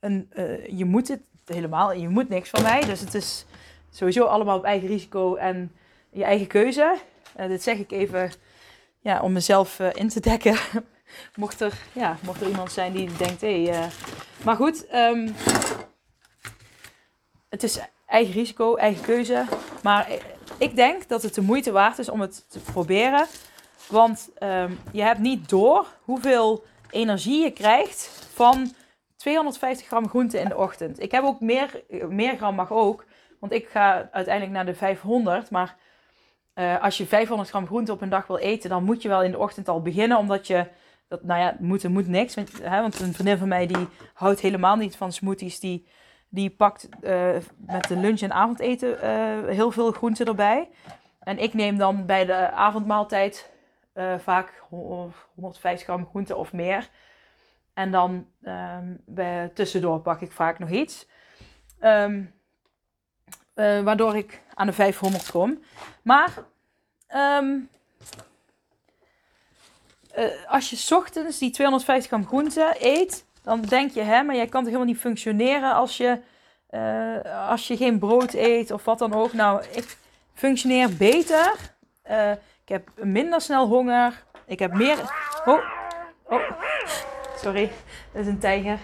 een, 0.00 0.30
je 0.76 0.84
moet 0.84 1.08
het 1.08 1.20
helemaal, 1.44 1.92
je 1.92 2.08
moet 2.08 2.28
niks 2.28 2.50
van 2.50 2.62
mij. 2.62 2.80
Dus 2.80 3.00
het 3.00 3.14
is 3.14 3.46
sowieso 3.90 4.24
allemaal 4.24 4.58
op 4.58 4.64
eigen 4.64 4.88
risico 4.88 5.34
en 5.34 5.72
je 6.10 6.24
eigen 6.24 6.46
keuze. 6.46 6.98
dit 7.36 7.62
zeg 7.62 7.78
ik 7.78 7.90
even 7.90 8.30
ja, 9.00 9.20
om 9.20 9.32
mezelf 9.32 9.78
uh, 9.78 9.88
in 9.92 10.08
te 10.08 10.20
dekken. 10.20 10.56
mocht, 11.34 11.60
er, 11.60 11.78
ja, 11.92 12.16
mocht 12.22 12.40
er 12.40 12.48
iemand 12.48 12.72
zijn 12.72 12.92
die 12.92 13.10
denkt, 13.16 13.40
hé. 13.40 13.64
Hey, 13.64 13.84
uh, 13.84 13.86
maar 14.44 14.56
goed, 14.56 14.86
um, 14.94 15.34
het 17.48 17.62
is 17.62 17.78
eigen 18.06 18.34
risico, 18.34 18.76
eigen 18.76 19.02
keuze. 19.02 19.44
Maar 19.82 20.08
ik 20.58 20.76
denk 20.76 21.08
dat 21.08 21.22
het 21.22 21.34
de 21.34 21.40
moeite 21.40 21.72
waard 21.72 21.98
is 21.98 22.08
om 22.08 22.20
het 22.20 22.50
te 22.50 22.58
proberen. 22.58 23.26
Want 23.88 24.30
um, 24.42 24.78
je 24.92 25.02
hebt 25.02 25.18
niet 25.18 25.48
door 25.48 25.86
hoeveel 26.02 26.64
energie 26.90 27.42
je 27.42 27.50
krijgt 27.50 28.10
van 28.34 28.72
250 29.16 29.86
gram 29.86 30.08
groente 30.08 30.38
in 30.38 30.48
de 30.48 30.56
ochtend. 30.56 31.02
Ik 31.02 31.12
heb 31.12 31.24
ook 31.24 31.40
meer, 31.40 31.82
meer 32.08 32.36
gram 32.36 32.54
mag 32.54 32.72
ook. 32.72 33.04
Want 33.40 33.52
ik 33.52 33.68
ga 33.68 34.08
uiteindelijk 34.12 34.54
naar 34.54 34.66
de 34.66 34.74
500. 34.74 35.50
Maar 35.50 35.76
uh, 36.54 36.82
als 36.82 36.96
je 36.96 37.06
500 37.06 37.48
gram 37.48 37.66
groente 37.66 37.92
op 37.92 38.00
een 38.00 38.08
dag 38.08 38.26
wil 38.26 38.38
eten, 38.38 38.70
dan 38.70 38.84
moet 38.84 39.02
je 39.02 39.08
wel 39.08 39.22
in 39.22 39.30
de 39.30 39.38
ochtend 39.38 39.68
al 39.68 39.82
beginnen. 39.82 40.18
Omdat 40.18 40.46
je, 40.46 40.66
dat, 41.08 41.24
nou 41.24 41.40
ja, 41.40 41.56
moet, 41.58 41.88
moet 41.88 42.08
niks. 42.08 42.34
Want, 42.34 42.62
hè, 42.62 42.80
want 42.80 43.00
een 43.00 43.14
vriendin 43.14 43.38
van 43.38 43.48
mij 43.48 43.66
die 43.66 43.88
houdt 44.14 44.40
helemaal 44.40 44.76
niet 44.76 44.96
van 44.96 45.12
smoothies. 45.12 45.60
Die, 45.60 45.88
die 46.28 46.50
pakt 46.50 46.88
uh, 47.02 47.30
met 47.56 47.88
de 47.88 47.96
lunch- 47.96 48.20
en 48.20 48.32
avondeten 48.32 48.88
uh, 49.04 49.54
heel 49.54 49.70
veel 49.70 49.92
groente 49.92 50.24
erbij. 50.24 50.68
En 51.20 51.38
ik 51.38 51.54
neem 51.54 51.78
dan 51.78 52.06
bij 52.06 52.24
de 52.24 52.50
avondmaaltijd 52.50 53.50
vaak 54.18 54.62
150 55.34 55.86
gram 55.86 56.06
groente 56.06 56.36
of 56.36 56.52
meer. 56.52 56.88
En 57.74 57.90
dan 57.90 58.26
um, 58.42 59.00
bij, 59.06 59.50
tussendoor 59.54 60.00
pak 60.00 60.20
ik 60.20 60.32
vaak 60.32 60.58
nog 60.58 60.70
iets. 60.70 61.08
Um, 61.80 62.37
uh, 63.58 63.80
waardoor 63.80 64.16
ik 64.16 64.40
aan 64.54 64.66
de 64.66 64.72
500 64.72 65.30
kom. 65.30 65.62
Maar 66.02 66.30
um, 67.14 67.68
uh, 70.18 70.24
als 70.46 70.70
je 70.70 70.96
ochtends 70.96 71.38
die 71.38 71.50
250 71.50 72.06
gram 72.06 72.26
groente 72.26 72.76
eet, 72.78 73.24
dan 73.42 73.62
denk 73.62 73.90
je, 73.90 74.00
hè, 74.00 74.22
maar 74.22 74.34
jij 74.34 74.46
kan 74.46 74.60
toch 74.60 74.72
helemaal 74.72 74.92
niet 74.92 75.00
functioneren 75.00 75.74
als 75.74 75.96
je, 75.96 76.20
uh, 76.70 77.48
als 77.48 77.68
je 77.68 77.76
geen 77.76 77.98
brood 77.98 78.32
eet 78.32 78.70
of 78.70 78.84
wat 78.84 78.98
dan 78.98 79.14
ook. 79.14 79.32
Nou, 79.32 79.64
ik 79.72 79.96
functioneer 80.34 80.96
beter. 80.96 81.54
ik 82.62 82.68
heb 82.68 82.88
minder 82.94 83.40
snel 83.40 83.66
honger. 83.66 84.24
Ik 84.46 84.58
heb 84.58 84.72
meer. 84.72 84.98
Oh, 85.44 85.60
oh. 86.24 86.50
sorry, 87.36 87.70
dat 88.12 88.22
is 88.22 88.26
een 88.26 88.38
tijger. 88.38 88.78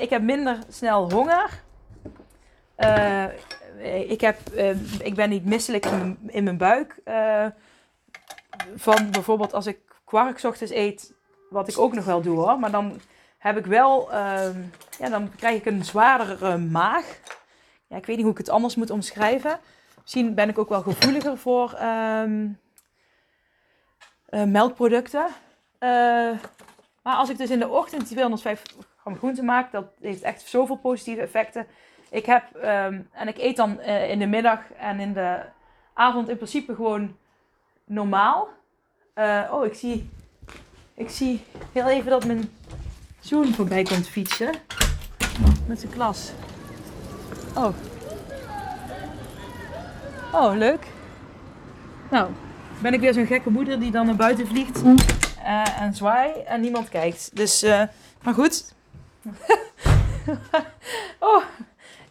ik 0.00 0.10
heb 0.10 0.22
minder 0.22 0.58
snel 0.68 1.12
honger. 1.12 1.64
Uh, 2.78 3.24
ik, 3.84 4.20
heb, 4.20 4.38
uh, 4.54 5.00
ik 5.00 5.14
ben 5.14 5.28
niet 5.28 5.44
misselijk 5.44 5.86
in 6.26 6.44
mijn, 6.44 6.56
buik. 6.56 7.00
Uh, 7.04 7.46
van 8.76 9.10
bijvoorbeeld 9.10 9.52
als 9.52 9.66
ik 9.66 9.78
kwark 10.04 10.42
ochtends 10.42 10.72
eet, 10.72 11.14
wat 11.50 11.68
ik 11.68 11.78
ook 11.78 11.94
nog 11.94 12.04
wel 12.04 12.22
doe 12.22 12.36
hoor. 12.36 12.58
Maar 12.58 12.70
dan 12.70 13.00
heb 13.38 13.56
ik 13.56 13.66
wel, 13.66 14.12
uh, 14.12 14.48
ja, 14.98 15.08
dan 15.08 15.30
krijg 15.36 15.58
ik 15.58 15.66
een 15.66 15.84
zwaardere 15.84 16.58
maag. 16.58 17.20
Ja, 17.86 17.96
ik 17.96 18.06
weet 18.06 18.16
niet 18.16 18.24
hoe 18.24 18.34
ik 18.34 18.38
het 18.38 18.50
anders 18.50 18.74
moet 18.74 18.90
omschrijven. 18.90 19.60
Misschien 20.02 20.34
ben 20.34 20.48
ik 20.48 20.58
ook 20.58 20.68
wel 20.68 20.82
gevoeliger 20.82 21.38
voor 21.38 21.72
ehm, 21.72 22.48
melkproducten. 24.30 25.26
maar 27.02 27.16
als 27.16 27.30
ik 27.30 27.38
dus 27.38 27.50
in 27.50 27.58
de 27.58 27.68
ochtend 27.68 28.06
205 28.06 28.62
gram 29.06 29.16
groente 29.16 29.42
maak, 29.42 29.72
dat 29.72 29.86
heeft 30.00 30.22
echt 30.22 30.42
zoveel 30.42 30.76
positieve 30.76 31.20
effecten. 31.20 31.66
Ik 32.10 32.26
heb, 32.26 32.42
um, 32.54 33.08
en 33.12 33.28
ik 33.28 33.38
eet 33.38 33.56
dan 33.56 33.78
uh, 33.80 34.10
in 34.10 34.18
de 34.18 34.26
middag 34.26 34.60
en 34.78 35.00
in 35.00 35.12
de 35.12 35.40
avond 35.94 36.28
in 36.28 36.36
principe 36.36 36.74
gewoon 36.74 37.16
normaal. 37.84 38.48
Uh, 39.14 39.42
oh, 39.50 39.64
ik 39.64 39.74
zie, 39.74 40.10
ik 40.94 41.10
zie 41.10 41.44
heel 41.72 41.88
even 41.88 42.10
dat 42.10 42.24
mijn 42.24 42.50
zoon 43.20 43.46
voorbij 43.46 43.82
komt 43.82 44.08
fietsen. 44.08 44.54
Met 45.66 45.80
zijn 45.80 45.92
klas. 45.92 46.32
Oh. 47.54 47.74
Oh, 50.32 50.56
leuk. 50.56 50.86
Nou, 52.10 52.30
ben 52.82 52.94
ik 52.94 53.00
weer 53.00 53.14
zo'n 53.14 53.26
gekke 53.26 53.50
moeder 53.50 53.80
die 53.80 53.90
dan 53.90 54.06
naar 54.06 54.16
buiten 54.16 54.46
vliegt 54.46 54.82
uh, 54.82 55.80
en 55.80 55.94
zwaai 55.94 56.32
en 56.32 56.60
niemand 56.60 56.88
kijkt. 56.88 57.30
Dus, 57.36 57.62
maar 58.22 58.34
goed. 58.34 58.74
oh, 61.18 61.42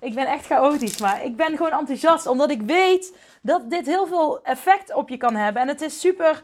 ik 0.06 0.14
ben 0.14 0.28
echt 0.28 0.46
chaotisch, 0.46 0.98
maar 0.98 1.24
ik 1.24 1.36
ben 1.36 1.58
gewoon 1.58 1.72
enthousiast 1.72 2.28
omdat 2.28 2.50
ik 2.50 2.62
weet 2.62 3.18
dat 3.42 3.70
dit 3.70 3.86
heel 3.86 4.08
veel 4.08 4.44
effect 4.44 4.94
op 4.94 5.10
je 5.10 5.18
kan 5.18 5.36
hebben. 5.36 5.62
En 5.62 5.68
het 5.68 5.82
is 5.82 6.00
super 6.00 6.44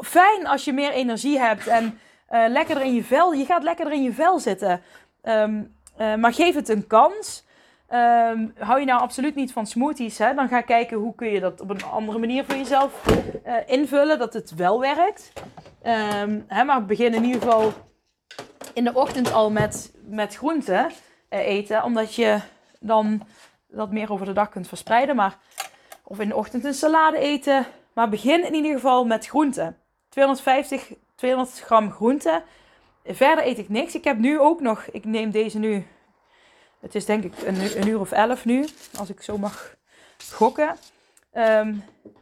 fijn 0.00 0.46
als 0.46 0.64
je 0.64 0.72
meer 0.72 0.90
energie 0.90 1.38
hebt 1.38 1.66
en 1.66 1.98
uh, 2.30 2.44
lekkerder 2.48 2.84
in 2.84 2.94
je 2.94 3.04
vel. 3.04 3.32
Je 3.32 3.44
gaat 3.44 3.62
lekkerder 3.62 3.94
in 3.94 4.02
je 4.02 4.12
vel 4.12 4.38
zitten. 4.38 4.82
Um, 5.22 5.74
uh, 6.00 6.14
maar 6.14 6.32
geef 6.32 6.54
het 6.54 6.68
een 6.68 6.86
kans. 6.86 7.44
Um, 7.90 8.54
hou 8.58 8.80
je 8.80 8.86
nou 8.86 9.00
absoluut 9.00 9.34
niet 9.34 9.52
van 9.52 9.66
smoothies, 9.66 10.18
hè? 10.18 10.34
dan 10.34 10.48
ga 10.48 10.60
kijken 10.60 10.96
hoe 10.96 11.14
kun 11.14 11.28
je 11.28 11.40
dat 11.40 11.60
op 11.60 11.70
een 11.70 11.84
andere 11.84 12.18
manier 12.18 12.44
voor 12.44 12.56
jezelf 12.56 13.02
uh, 13.46 13.54
invullen, 13.66 14.18
dat 14.18 14.32
het 14.32 14.54
wel 14.54 14.80
werkt. 14.80 15.32
Um, 16.22 16.44
hè, 16.46 16.64
maar 16.64 16.84
begin 16.84 17.14
in 17.14 17.24
ieder 17.24 17.42
geval 17.42 17.72
in 18.74 18.84
de 18.84 18.94
ochtend 18.94 19.32
al 19.32 19.50
met, 19.50 19.92
met 20.04 20.36
groenten. 20.36 20.90
Eh, 21.28 21.46
eten. 21.46 21.82
Omdat 21.82 22.14
je 22.14 22.40
dan 22.80 23.26
dat 23.68 23.90
meer 23.90 24.12
over 24.12 24.26
de 24.26 24.32
dag 24.32 24.48
kunt 24.48 24.68
verspreiden. 24.68 25.16
Maar, 25.16 25.38
of 26.04 26.20
in 26.20 26.28
de 26.28 26.36
ochtend 26.36 26.64
een 26.64 26.74
salade 26.74 27.18
eten. 27.18 27.66
Maar 27.92 28.08
begin 28.08 28.44
in 28.46 28.54
ieder 28.54 28.72
geval 28.72 29.04
met 29.04 29.26
groenten. 29.26 29.76
250, 30.08 30.92
200 31.14 31.60
gram 31.60 31.90
groenten. 31.90 32.42
Verder 33.04 33.46
eet 33.46 33.58
ik 33.58 33.68
niks. 33.68 33.94
Ik 33.94 34.04
heb 34.04 34.18
nu 34.18 34.40
ook 34.40 34.60
nog, 34.60 34.86
ik 34.86 35.04
neem 35.04 35.30
deze 35.30 35.58
nu. 35.58 35.86
Het 36.80 36.94
is 36.94 37.04
denk 37.04 37.24
ik 37.24 37.32
een, 37.42 37.88
uur 37.88 38.00
of 38.00 38.12
elf 38.12 38.44
nu, 38.44 38.66
als 38.98 39.10
ik 39.10 39.22
zo 39.22 39.38
mag 39.38 39.76
gokken. 40.32 40.76
Ehm, 41.32 41.74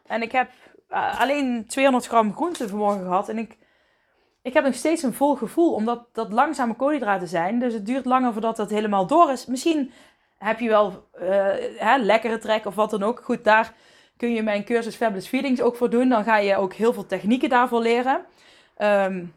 en 0.06 0.22
ik 0.22 0.32
heb 0.32 0.50
uh, 0.90 1.20
alleen 1.20 1.66
200 1.66 2.06
gram 2.06 2.34
groente 2.34 2.68
vanmorgen 2.68 3.02
gehad. 3.02 3.28
En 3.28 3.38
ik, 3.38 3.56
ik 4.44 4.54
heb 4.54 4.64
nog 4.64 4.74
steeds 4.74 5.02
een 5.02 5.12
vol 5.12 5.34
gevoel, 5.34 5.72
omdat 5.72 6.06
dat 6.12 6.32
langzame 6.32 6.74
koolhydraten 6.74 7.28
zijn. 7.28 7.58
Dus 7.58 7.72
het 7.72 7.86
duurt 7.86 8.04
langer 8.04 8.32
voordat 8.32 8.56
dat 8.56 8.70
helemaal 8.70 9.06
door 9.06 9.30
is. 9.30 9.46
Misschien 9.46 9.92
heb 10.38 10.60
je 10.60 10.68
wel 10.68 11.08
uh, 11.22 11.28
hè, 11.76 11.96
lekkere 11.96 12.38
trek 12.38 12.66
of 12.66 12.74
wat 12.74 12.90
dan 12.90 13.02
ook. 13.02 13.20
Goed, 13.24 13.44
daar 13.44 13.72
kun 14.16 14.32
je 14.34 14.42
mijn 14.42 14.64
cursus 14.64 14.96
Fabulous 14.96 15.28
Feedings 15.28 15.60
ook 15.60 15.76
voor 15.76 15.90
doen. 15.90 16.08
Dan 16.08 16.24
ga 16.24 16.36
je 16.36 16.56
ook 16.56 16.72
heel 16.72 16.92
veel 16.92 17.06
technieken 17.06 17.48
daarvoor 17.48 17.80
leren. 17.80 18.24
Um, 18.78 19.34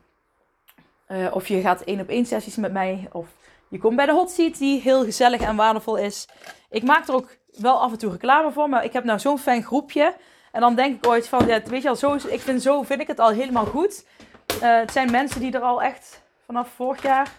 uh, 1.08 1.28
of 1.32 1.48
je 1.48 1.62
gaat 1.62 1.82
één 1.82 2.00
op 2.00 2.08
één 2.08 2.26
sessies 2.26 2.56
met 2.56 2.72
mij. 2.72 3.08
Of 3.12 3.28
je 3.68 3.80
komt 3.80 3.96
bij 3.96 4.06
de 4.06 4.12
hot 4.12 4.30
seat 4.30 4.58
die 4.58 4.82
heel 4.82 5.04
gezellig 5.04 5.42
en 5.42 5.56
waardevol 5.56 5.98
is. 5.98 6.28
Ik 6.70 6.84
maak 6.84 7.08
er 7.08 7.14
ook 7.14 7.38
wel 7.52 7.82
af 7.82 7.92
en 7.92 7.98
toe 7.98 8.12
reclame 8.12 8.52
voor. 8.52 8.70
Maar 8.70 8.84
ik 8.84 8.94
heb 8.94 9.04
nou 9.04 9.20
zo'n 9.20 9.40
fijn 9.40 9.64
groepje. 9.64 10.16
En 10.52 10.62
dan 10.62 10.76
denk 10.76 10.96
ik 10.96 11.08
ooit 11.08 11.28
van, 11.28 11.48
ja, 11.48 11.62
weet 11.64 11.82
je 11.82 11.90
al, 11.90 11.96
zo, 11.96 12.14
ik 12.14 12.42
vind, 12.42 12.62
zo 12.62 12.82
vind 12.82 13.02
ik 13.02 13.08
het 13.08 13.20
al 13.20 13.30
helemaal 13.30 13.66
goed. 13.66 14.06
Uh, 14.54 14.80
het 14.80 14.92
zijn 14.92 15.12
mensen 15.12 15.40
die 15.40 15.52
er 15.52 15.62
al 15.62 15.82
echt 15.82 16.22
vanaf 16.46 16.70
vorig 16.76 17.02
jaar, 17.02 17.32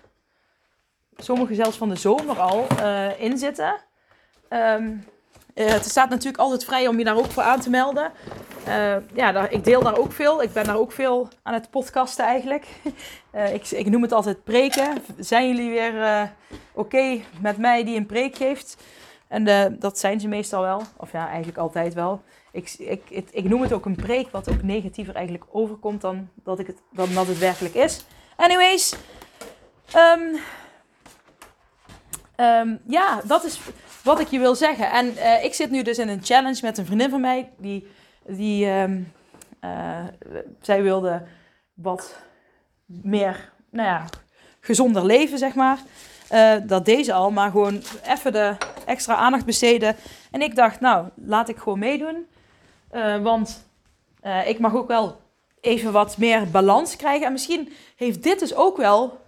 sommigen 1.16 1.54
zelfs 1.54 1.76
van 1.76 1.88
de 1.88 1.96
zomer 1.96 2.40
al, 2.40 2.66
uh, 2.80 3.20
in 3.20 3.38
zitten. 3.38 3.74
Um, 4.50 5.04
uh, 5.54 5.66
het 5.66 5.84
staat 5.84 6.08
natuurlijk 6.08 6.38
altijd 6.38 6.64
vrij 6.64 6.86
om 6.86 6.98
je 6.98 7.04
daar 7.04 7.16
ook 7.16 7.30
voor 7.30 7.42
aan 7.42 7.60
te 7.60 7.70
melden. 7.70 8.12
ja, 9.14 9.32
daar, 9.32 9.52
ik 9.52 9.64
deel 9.64 9.82
daar 9.82 9.98
ook 9.98 10.12
veel. 10.12 10.42
Ik 10.42 10.52
ben 10.52 10.64
daar 10.64 10.78
ook 10.78 10.92
veel 10.92 11.28
aan 11.42 11.54
het 11.54 11.70
podcasten 11.70 12.24
eigenlijk. 12.24 12.66
ik, 13.52 13.70
ik, 13.70 13.90
noem 13.90 14.02
het 14.02 14.12
altijd 14.12 14.44
preken. 14.44 15.02
Zijn 15.18 15.48
jullie 15.48 15.70
weer 15.70 16.30
oké 16.72 17.20
met 17.40 17.58
mij 17.58 17.84
die 17.84 17.96
een 17.96 18.06
preek 18.06 18.36
geeft? 18.36 18.76
En 19.28 19.76
dat 19.78 19.98
zijn 19.98 20.20
ze 20.20 20.28
meestal 20.28 20.62
wel. 20.62 20.82
Of 20.96 21.12
ja, 21.12 21.26
eigenlijk 21.26 21.58
altijd 21.58 21.94
wel 21.94 22.22
ik, 22.58 22.74
ik, 23.08 23.28
ik, 23.30 23.48
noem 23.48 23.62
het 23.62 23.72
ook 23.72 23.86
een 23.86 23.96
preek, 23.96 24.30
wat 24.30 24.50
ook 24.50 24.62
negatiever 24.62 25.14
eigenlijk 25.14 25.44
overkomt 25.50 26.00
dan 26.00 26.28
dat, 26.34 26.58
ik 26.58 26.66
het, 26.66 26.82
dan 26.92 27.14
dat 27.14 27.26
het 27.26 27.38
werkelijk 27.38 27.74
is. 27.74 28.04
Anyways, 28.36 28.94
um, 29.96 30.40
um, 32.46 32.80
ja, 32.86 33.20
dat 33.24 33.44
is 33.44 33.60
wat 34.02 34.20
ik 34.20 34.28
je 34.28 34.38
wil 34.38 34.54
zeggen. 34.54 34.90
En 34.90 35.06
uh, 35.06 35.44
ik 35.44 35.54
zit 35.54 35.70
nu 35.70 35.82
dus 35.82 35.98
in 35.98 36.08
een 36.08 36.24
challenge 36.24 36.60
met 36.62 36.78
een 36.78 36.86
vriendin 36.86 37.10
van 37.10 37.20
mij. 37.20 37.50
Die, 37.56 37.86
die 38.26 38.66
um, 38.66 39.12
uh, 39.64 40.04
zij 40.60 40.82
wilde 40.82 41.22
wat 41.74 42.22
meer, 42.86 43.52
nou 43.70 43.88
ja, 43.88 44.04
gezonder 44.60 45.04
leven, 45.04 45.38
zeg 45.38 45.54
maar. 45.54 45.78
Uh, 46.32 46.54
dat 46.62 46.84
deze 46.84 47.12
al, 47.12 47.30
maar 47.30 47.50
gewoon 47.50 47.82
even 48.04 48.32
de 48.32 48.56
extra 48.86 49.14
aandacht 49.14 49.44
besteden. 49.44 49.96
En 50.30 50.42
ik 50.42 50.54
dacht, 50.54 50.80
nou, 50.80 51.08
laat 51.14 51.48
ik 51.48 51.56
gewoon 51.56 51.78
meedoen. 51.78 52.26
Uh, 52.92 53.22
want 53.22 53.68
uh, 54.22 54.48
ik 54.48 54.58
mag 54.58 54.74
ook 54.74 54.88
wel 54.88 55.20
even 55.60 55.92
wat 55.92 56.16
meer 56.16 56.50
balans 56.50 56.96
krijgen. 56.96 57.26
En 57.26 57.32
misschien 57.32 57.72
heeft 57.96 58.22
dit 58.22 58.38
dus 58.38 58.54
ook 58.54 58.76
wel 58.76 59.20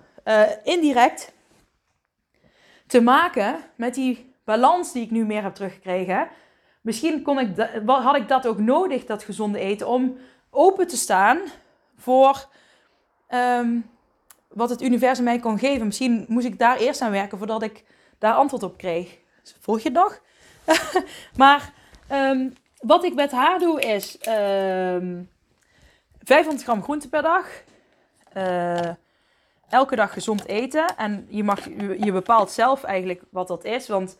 indirect 0.65 1.33
te 2.87 3.01
maken 3.01 3.57
met 3.75 3.95
die 3.95 4.35
balans 4.45 4.93
die 4.93 5.03
ik 5.03 5.11
nu 5.11 5.25
meer 5.25 5.43
heb 5.43 5.55
teruggekregen. 5.55 6.29
Misschien 6.81 7.23
kon 7.23 7.39
ik 7.39 7.69
had 7.87 8.17
ik 8.17 8.29
dat 8.29 8.47
ook 8.47 8.59
nodig, 8.59 9.05
dat 9.05 9.23
gezonde 9.23 9.59
eten, 9.59 9.89
om 9.89 10.17
open 10.51 10.87
te 10.87 10.97
staan 10.97 11.39
voor 11.97 12.49
um, 13.29 13.91
wat 14.53 14.71
het 14.71 14.83
universum 14.83 15.25
mij 15.25 15.39
kon 15.39 15.59
geven. 15.59 15.87
Misschien 15.87 16.25
moest 16.29 16.47
ik 16.47 16.59
daar 16.59 16.77
eerst 16.77 17.01
aan 17.01 17.11
werken 17.11 17.39
voordat 17.39 17.63
ik 17.63 17.85
daar 18.19 18.35
antwoord 18.35 18.63
op 18.63 18.77
kreeg. 18.77 19.19
Volg 19.61 19.81
je 19.81 19.89
het 19.89 19.99
nog? 19.99 20.21
maar 21.37 21.73
um, 22.13 22.53
wat 22.79 23.05
ik 23.05 23.15
met 23.15 23.31
haar 23.31 23.59
doe 23.59 23.81
is 23.81 24.19
uh, 24.29 24.95
ehm, 24.95 25.23
500 26.23 26.65
gram 26.65 26.83
groente 26.83 27.09
per 27.09 27.23
dag. 27.23 27.47
Uh, 28.37 28.91
elke 29.69 29.97
dag 29.97 30.13
gezond 30.13 30.47
eten. 30.47 30.97
En 30.97 31.27
je, 31.29 31.45
mag, 31.45 31.65
je 32.05 32.13
bepaalt 32.13 32.51
zelf 32.51 32.83
eigenlijk 32.83 33.23
wat 33.31 33.49
dat 33.49 33.65
is. 33.65 33.89
Want 33.89 34.19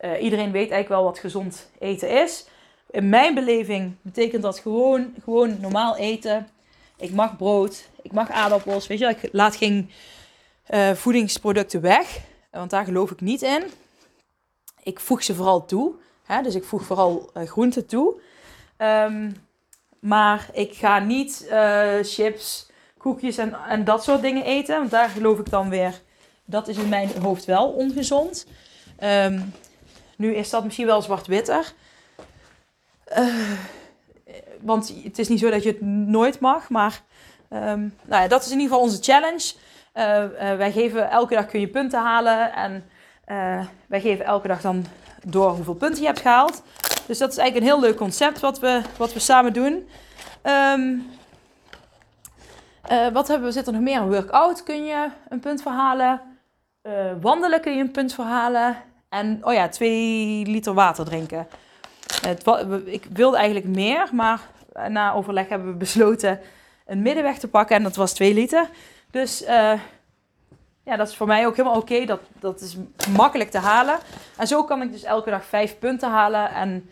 uh, 0.00 0.22
iedereen 0.22 0.52
weet 0.52 0.70
eigenlijk 0.70 0.88
wel 0.88 1.04
wat 1.04 1.18
gezond 1.18 1.70
eten 1.78 2.22
is. 2.22 2.46
In 2.90 3.08
mijn 3.08 3.34
beleving 3.34 3.94
betekent 4.02 4.42
dat 4.42 4.58
gewoon, 4.58 5.14
gewoon 5.22 5.60
normaal 5.60 5.96
eten. 5.96 6.48
Ik 7.02 7.12
mag 7.12 7.36
brood, 7.36 7.88
ik 8.02 8.12
mag 8.12 8.30
aardappels. 8.30 8.86
Weet 8.86 8.98
je, 8.98 9.06
ik 9.06 9.28
laat 9.32 9.56
geen 9.56 9.90
uh, 10.70 10.90
voedingsproducten 10.90 11.80
weg. 11.80 12.20
Want 12.50 12.70
daar 12.70 12.84
geloof 12.84 13.10
ik 13.10 13.20
niet 13.20 13.42
in. 13.42 13.62
Ik 14.82 15.00
voeg 15.00 15.22
ze 15.22 15.34
vooral 15.34 15.64
toe. 15.64 15.94
Hè? 16.24 16.42
Dus 16.42 16.54
ik 16.54 16.64
voeg 16.64 16.82
vooral 16.82 17.30
uh, 17.36 17.48
groenten 17.48 17.86
toe. 17.86 18.20
Um, 18.78 19.36
maar 19.98 20.48
ik 20.52 20.74
ga 20.74 20.98
niet 20.98 21.46
uh, 21.50 21.94
chips, 22.02 22.70
koekjes 22.98 23.36
en, 23.36 23.54
en 23.68 23.84
dat 23.84 24.04
soort 24.04 24.22
dingen 24.22 24.44
eten. 24.44 24.78
Want 24.78 24.90
daar 24.90 25.08
geloof 25.08 25.38
ik 25.38 25.50
dan 25.50 25.68
weer, 25.68 26.00
dat 26.44 26.68
is 26.68 26.76
in 26.76 26.88
mijn 26.88 27.10
hoofd 27.22 27.44
wel 27.44 27.68
ongezond. 27.70 28.46
Um, 29.02 29.52
nu 30.16 30.34
is 30.34 30.50
dat 30.50 30.64
misschien 30.64 30.86
wel 30.86 31.02
zwart-witter. 31.02 31.72
Want 34.62 34.94
het 35.02 35.18
is 35.18 35.28
niet 35.28 35.38
zo 35.38 35.50
dat 35.50 35.62
je 35.62 35.68
het 35.68 35.80
nooit 36.06 36.40
mag. 36.40 36.68
Maar 36.68 37.02
um, 37.50 37.94
nou 38.04 38.22
ja, 38.22 38.28
dat 38.28 38.40
is 38.40 38.50
in 38.50 38.60
ieder 38.60 38.68
geval 38.68 38.82
onze 38.82 39.02
challenge. 39.02 39.52
Uh, 39.94 40.22
uh, 40.22 40.56
wij 40.56 40.72
geven 40.72 41.10
elke 41.10 41.34
dag 41.34 41.46
kun 41.46 41.60
je 41.60 41.68
punten 41.68 42.00
halen. 42.00 42.52
En 42.52 42.84
wij 43.86 44.00
geven 44.00 44.24
elke 44.24 44.48
dag 44.48 44.60
dan 44.60 44.84
door 45.26 45.50
hoeveel 45.50 45.74
punten 45.74 46.00
je 46.00 46.06
hebt 46.06 46.20
gehaald. 46.20 46.62
Dus 47.06 47.18
dat 47.18 47.30
is 47.30 47.36
eigenlijk 47.36 47.56
een 47.56 47.72
heel 47.72 47.88
leuk 47.88 47.96
concept 47.96 48.40
wat 48.40 48.58
we, 48.58 48.82
wat 48.96 49.12
we 49.12 49.18
samen 49.18 49.52
doen. 49.52 49.88
Uh, 52.90 53.08
wat 53.12 53.28
hebben 53.28 53.46
we? 53.46 53.52
Zit 53.52 53.66
er 53.66 53.72
nog 53.72 53.82
meer? 53.82 54.00
Een 54.00 54.10
workout 54.10 54.62
kun 54.62 54.84
je 54.84 55.08
een 55.28 55.40
punt 55.40 55.62
verhalen. 55.62 56.20
Wandelen 57.20 57.60
kun 57.60 57.76
je 57.76 57.80
een 57.80 57.90
punt 57.90 58.14
verhalen. 58.14 58.76
En, 59.08 59.38
oh 59.42 59.52
ja, 59.52 59.68
twee 59.68 60.46
liter 60.46 60.74
water 60.74 61.04
drinken. 61.04 61.46
Het, 62.26 62.46
ik 62.84 63.04
wilde 63.12 63.36
eigenlijk 63.36 63.66
meer, 63.66 64.08
maar 64.12 64.40
na 64.88 65.12
overleg 65.12 65.48
hebben 65.48 65.68
we 65.68 65.76
besloten 65.76 66.40
een 66.86 67.02
middenweg 67.02 67.38
te 67.38 67.48
pakken. 67.48 67.76
En 67.76 67.82
dat 67.82 67.96
was 67.96 68.12
2 68.12 68.34
liter. 68.34 68.68
Dus 69.10 69.42
uh, 69.42 69.72
ja, 70.84 70.96
dat 70.96 71.08
is 71.08 71.16
voor 71.16 71.26
mij 71.26 71.46
ook 71.46 71.56
helemaal 71.56 71.78
oké. 71.78 72.04
Dat, 72.04 72.20
dat 72.40 72.60
is 72.60 72.76
makkelijk 73.16 73.50
te 73.50 73.58
halen. 73.58 73.98
En 74.36 74.46
zo 74.46 74.64
kan 74.64 74.82
ik 74.82 74.92
dus 74.92 75.02
elke 75.02 75.30
dag 75.30 75.44
vijf 75.44 75.78
punten 75.78 76.10
halen. 76.10 76.50
En 76.50 76.90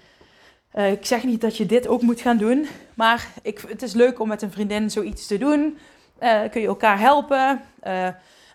uh, 0.74 0.92
ik 0.92 1.06
zeg 1.06 1.24
niet 1.24 1.40
dat 1.40 1.56
je 1.56 1.66
dit 1.66 1.88
ook 1.88 2.02
moet 2.02 2.20
gaan 2.20 2.36
doen. 2.36 2.68
Maar 2.94 3.28
ik, 3.42 3.60
het 3.68 3.82
is 3.82 3.92
leuk 3.92 4.20
om 4.20 4.28
met 4.28 4.42
een 4.42 4.52
vriendin 4.52 4.90
zoiets 4.90 5.26
te 5.26 5.38
doen. 5.38 5.78
Uh, 6.20 6.40
kun 6.50 6.60
je 6.60 6.66
elkaar 6.66 6.98
helpen. 6.98 7.60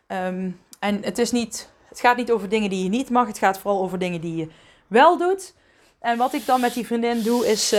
Um, 0.08 0.60
en 0.80 1.04
het, 1.04 1.18
is 1.18 1.32
niet, 1.32 1.70
het 1.90 2.00
gaat 2.00 2.18
niet 2.18 2.32
over 2.32 2.50
dingen 2.50 2.70
die 2.70 2.84
je 2.84 2.90
niet 2.90 3.10
mag. 3.10 3.28
Het 3.28 3.38
gaat 3.38 3.60
vooral 3.60 3.82
over 3.82 4.00
dingen 4.00 4.22
die 4.22 4.36
je 4.36 4.48
wel 4.88 5.18
doet. 5.18 5.54
En 6.06 6.18
wat 6.18 6.34
ik 6.34 6.46
dan 6.46 6.62
met 6.62 6.74
die 6.74 6.86
vriendin 6.86 7.22
doe 7.22 7.48
is... 7.48 7.76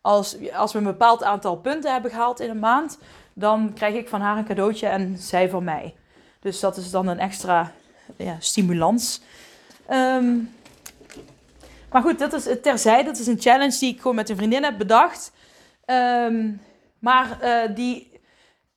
als, 0.00 0.36
als 0.52 0.72
we 0.72 0.78
een 0.78 0.84
bepaald 0.84 1.22
aantal 1.22 1.56
punten 1.56 1.92
hebben 1.92 2.10
gehaald 2.10 2.40
in 2.40 2.50
een 2.50 2.58
maand 2.58 2.98
dan 3.40 3.72
krijg 3.74 3.94
ik 3.94 4.08
van 4.08 4.20
haar 4.20 4.36
een 4.36 4.44
cadeautje 4.44 4.86
en 4.86 5.18
zij 5.18 5.48
van 5.48 5.64
mij. 5.64 5.94
Dus 6.40 6.60
dat 6.60 6.76
is 6.76 6.90
dan 6.90 7.06
een 7.06 7.18
extra 7.18 7.72
ja, 8.16 8.36
stimulans. 8.38 9.20
Um, 9.90 10.54
maar 11.90 12.02
goed, 12.02 12.18
dat 12.18 12.32
is 12.32 12.48
terzijde. 12.62 13.04
Dat 13.04 13.18
is 13.18 13.26
een 13.26 13.40
challenge 13.40 13.78
die 13.78 13.92
ik 13.92 14.00
gewoon 14.00 14.16
met 14.16 14.28
een 14.28 14.36
vriendin 14.36 14.64
heb 14.64 14.78
bedacht. 14.78 15.32
Um, 15.86 16.60
maar 16.98 17.38
uh, 17.42 17.74
die 17.74 18.20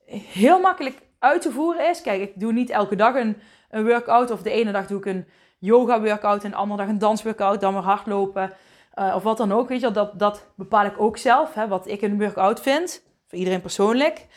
heel 0.08 0.60
makkelijk 0.60 1.02
uit 1.19 1.41
te 1.41 1.52
voeren 1.52 1.89
is. 1.89 2.02
Kijk, 2.02 2.22
ik 2.22 2.32
doe 2.36 2.54
niet 2.54 2.69
elke 2.69 2.96
dag 2.96 3.15
een, 3.15 3.38
een 3.69 3.86
workout. 3.86 4.32
Of 4.32 4.41
de 4.41 4.52
ene 4.52 4.72
dag 4.72 4.88
doe 4.88 4.98
ik 4.98 5.06
een 5.06 5.28
yoga 5.63 6.02
workout. 6.02 6.43
En 6.43 6.54
andere 6.54 6.82
dag 6.82 6.89
een 6.89 6.97
dansworkout. 6.97 7.62
Dan 7.62 7.73
weer 7.73 7.84
hardlopen. 7.84 8.54
Uh, 8.99 9.13
of 9.15 9.23
wat 9.23 9.38
dan 9.38 9.52
ook. 9.52 9.67
Weet 9.67 9.82
je, 9.82 9.91
dat, 9.91 10.19
dat 10.19 10.45
bepaal 10.56 10.86
ik 10.86 10.99
ook 10.99 11.17
zelf. 11.17 11.54
Hè, 11.54 11.67
wat 11.67 11.88
ik 11.88 12.02
een 12.02 12.19
workout 12.19 12.62
vind. 12.62 13.04
Voor 13.28 13.38
iedereen 13.38 13.62
persoonlijk. 13.62 14.28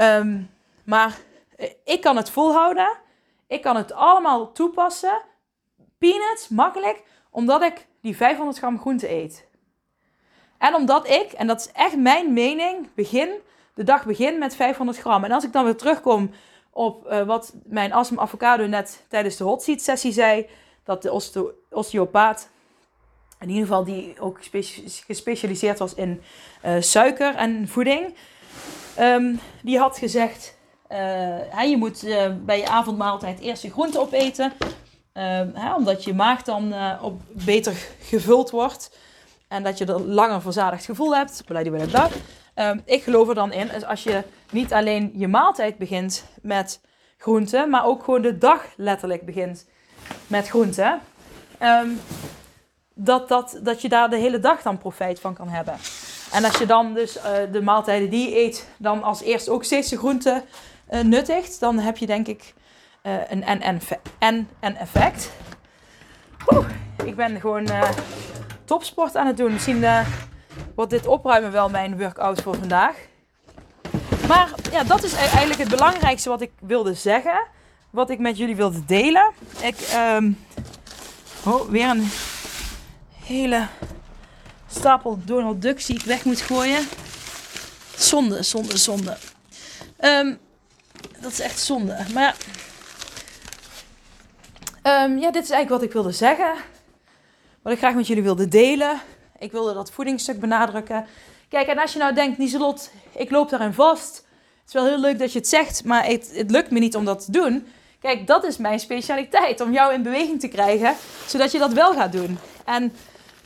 Um, 0.00 0.50
maar 0.84 1.18
eh, 1.56 1.70
ik 1.84 2.00
kan 2.00 2.16
het 2.16 2.30
volhouden. 2.30 2.98
Ik 3.46 3.62
kan 3.62 3.76
het 3.76 3.92
allemaal 3.92 4.52
toepassen. 4.52 5.22
Peanuts, 5.98 6.48
makkelijk. 6.48 7.02
Omdat 7.30 7.62
ik 7.62 7.86
die 8.00 8.16
500 8.16 8.58
gram 8.58 8.78
groente 8.78 9.10
eet. 9.10 9.46
En 10.58 10.74
omdat 10.74 11.08
ik, 11.08 11.32
en 11.32 11.46
dat 11.46 11.60
is 11.60 11.72
echt 11.72 11.96
mijn 11.96 12.32
mening, 12.32 12.94
begin, 12.94 13.28
de 13.74 13.84
dag 13.84 14.04
begin 14.04 14.38
met 14.38 14.56
500 14.56 14.98
gram. 14.98 15.24
En 15.24 15.32
als 15.32 15.44
ik 15.44 15.52
dan 15.52 15.64
weer 15.64 15.76
terugkom 15.76 16.30
op 16.70 17.06
uh, 17.06 17.22
wat 17.22 17.54
mijn 17.64 17.92
awesome 17.92 18.20
avocado 18.20 18.66
net 18.66 19.04
tijdens 19.08 19.36
de 19.36 19.44
hot 19.44 19.62
seat 19.62 19.80
sessie 19.80 20.12
zei, 20.12 20.48
dat 20.86 21.02
de 21.02 21.12
osteo 21.12 21.52
osteopaat, 21.70 22.48
in 23.40 23.48
ieder 23.48 23.66
geval 23.66 23.84
die 23.84 24.20
ook 24.20 24.38
gespecialiseerd 25.06 25.78
was 25.78 25.94
in 25.94 26.22
uh, 26.64 26.76
suiker 26.80 27.34
en 27.34 27.68
voeding, 27.68 28.14
ehm, 28.94 29.34
die 29.62 29.78
had 29.78 29.98
gezegd, 29.98 30.56
uh, 30.92 31.62
je 31.70 31.76
moet 31.76 32.04
uh, 32.04 32.32
bij 32.44 32.58
je 32.58 32.68
avondmaaltijd 32.68 33.40
eerst 33.40 33.62
je 33.62 33.70
groente 33.70 34.00
opeten. 34.00 34.52
Ehm, 35.12 35.50
hè, 35.54 35.74
omdat 35.74 36.04
je 36.04 36.14
maag 36.14 36.42
dan 36.42 36.74
op 37.02 37.20
beter 37.30 37.74
gevuld 38.00 38.50
wordt. 38.50 38.90
En 39.48 39.62
dat 39.62 39.78
je 39.78 39.84
er 39.84 40.00
langer 40.00 40.40
verzadigd 40.40 40.84
gevoel 40.84 41.16
hebt. 41.16 41.42
Um, 42.58 42.82
ik 42.84 43.02
geloof 43.02 43.28
er 43.28 43.34
dan 43.34 43.52
in, 43.52 43.70
is 43.70 43.84
als 43.84 44.02
je 44.02 44.22
niet 44.50 44.72
alleen 44.72 45.12
je 45.14 45.28
maaltijd 45.28 45.78
begint 45.78 46.24
met 46.42 46.80
groenten, 47.18 47.70
maar 47.70 47.84
ook 47.84 48.04
gewoon 48.04 48.22
de 48.22 48.38
dag 48.38 48.64
letterlijk 48.76 49.26
begint 49.26 49.66
met 50.26 50.48
groenten. 50.48 51.00
Um, 51.62 52.00
dat, 52.94 53.28
dat, 53.28 53.58
dat 53.62 53.82
je 53.82 53.88
daar 53.88 54.10
de 54.10 54.16
hele 54.16 54.38
dag 54.38 54.62
dan 54.62 54.78
profijt 54.78 55.20
van 55.20 55.34
kan 55.34 55.48
hebben. 55.48 55.74
En 56.32 56.44
als 56.44 56.58
je 56.58 56.66
dan 56.66 56.94
dus 56.94 57.16
uh, 57.16 57.22
de 57.52 57.62
maaltijden 57.62 58.10
die 58.10 58.28
je 58.28 58.36
eet, 58.36 58.68
dan 58.76 59.02
als 59.02 59.22
eerst 59.22 59.48
ook 59.48 59.64
steeds 59.64 59.88
de 59.88 59.98
groenten 59.98 60.42
uh, 60.90 61.00
nuttigt, 61.00 61.60
dan 61.60 61.78
heb 61.78 61.96
je 61.96 62.06
denk 62.06 62.26
ik 62.26 62.54
uh, 63.02 63.12
een 63.28 63.44
en-en 64.18 64.76
effect. 64.76 65.30
Oeh, 66.46 66.66
ik 67.04 67.16
ben 67.16 67.40
gewoon 67.40 67.68
topsport 68.64 69.16
aan 69.16 69.26
het 69.26 69.36
doen. 69.36 69.52
Misschien 69.52 69.84
wordt 70.74 70.90
dit 70.90 71.06
opruimen 71.06 71.52
wel 71.52 71.68
mijn 71.68 71.98
workout 71.98 72.42
voor 72.42 72.54
vandaag. 72.54 72.96
Maar 74.28 74.50
ja, 74.70 74.84
dat 74.84 75.02
is 75.02 75.12
e- 75.12 75.16
eigenlijk 75.16 75.58
het 75.58 75.68
belangrijkste 75.68 76.28
wat 76.28 76.40
ik 76.40 76.50
wilde 76.60 76.94
zeggen. 76.94 77.46
Wat 77.96 78.10
ik 78.10 78.18
met 78.18 78.36
jullie 78.36 78.56
wilde 78.56 78.84
delen. 78.84 79.32
Ik, 79.62 79.76
um, 79.94 80.38
oh, 81.44 81.68
weer 81.68 81.88
een 81.88 82.08
hele 83.24 83.66
stapel 84.70 85.18
Donald 85.24 85.62
Ducks 85.62 85.86
die 85.86 85.96
ik 85.96 86.04
weg 86.04 86.24
moet 86.24 86.40
gooien. 86.40 86.84
Zonde, 87.96 88.42
zonde, 88.42 88.76
zonde. 88.76 89.16
Um, 90.00 90.38
dat 91.20 91.32
is 91.32 91.40
echt 91.40 91.60
zonde. 91.60 91.96
Maar 92.14 92.36
um, 94.82 95.18
ja, 95.18 95.30
dit 95.30 95.42
is 95.42 95.50
eigenlijk 95.50 95.68
wat 95.68 95.82
ik 95.82 95.92
wilde 95.92 96.12
zeggen. 96.12 96.54
Wat 97.62 97.72
ik 97.72 97.78
graag 97.78 97.94
met 97.94 98.06
jullie 98.06 98.22
wilde 98.22 98.48
delen. 98.48 99.00
Ik 99.38 99.52
wilde 99.52 99.74
dat 99.74 99.90
voedingsstuk 99.90 100.40
benadrukken. 100.40 101.06
Kijk, 101.48 101.68
en 101.68 101.78
als 101.78 101.92
je 101.92 101.98
nou 101.98 102.14
denkt, 102.14 102.38
Nieselot, 102.38 102.90
ik 103.14 103.30
loop 103.30 103.50
daarin 103.50 103.72
vast. 103.72 104.16
Het 104.16 104.66
is 104.66 104.72
wel 104.72 104.86
heel 104.86 105.00
leuk 105.00 105.18
dat 105.18 105.32
je 105.32 105.38
het 105.38 105.48
zegt, 105.48 105.84
maar 105.84 106.06
het 106.06 106.44
lukt 106.46 106.70
me 106.70 106.78
niet 106.78 106.96
om 106.96 107.04
dat 107.04 107.24
te 107.24 107.30
doen. 107.32 107.66
Kijk, 108.00 108.26
dat 108.26 108.44
is 108.44 108.56
mijn 108.56 108.80
specialiteit. 108.80 109.60
Om 109.60 109.72
jou 109.72 109.94
in 109.94 110.02
beweging 110.02 110.40
te 110.40 110.48
krijgen, 110.48 110.94
zodat 111.26 111.52
je 111.52 111.58
dat 111.58 111.72
wel 111.72 111.92
gaat 111.92 112.12
doen. 112.12 112.38
En 112.64 112.92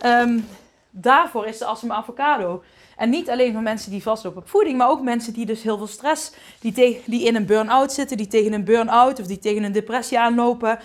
um, 0.05 0.49
daarvoor 0.91 1.47
is 1.47 1.59
de 1.59 1.65
Assam 1.65 1.93
Avocado. 1.93 2.63
En 2.97 3.11
niet 3.11 3.31
alleen 3.31 3.53
voor 3.53 3.63
mensen 3.63 3.91
die 3.91 4.03
vastlopen 4.03 4.43
op 4.43 4.49
voeding, 4.49 4.79
maar 4.79 4.89
ook 4.89 5.03
mensen 5.03 5.33
die 5.33 5.47
dus 5.47 5.63
heel 5.63 5.77
veel 5.77 5.87
stress, 5.87 6.33
die, 6.61 7.03
die 7.05 7.25
in 7.25 7.37
een 7.37 7.47
burn-out 7.47 7.93
zitten, 7.93 8.17
die 8.17 8.27
tegen 8.27 8.53
een 8.53 8.65
burn-out 8.65 9.21
of 9.21 9.27
die 9.27 9.39
tegen 9.39 9.63
een 9.63 9.73
depressie 9.73 10.19
aanlopen. 10.19 10.79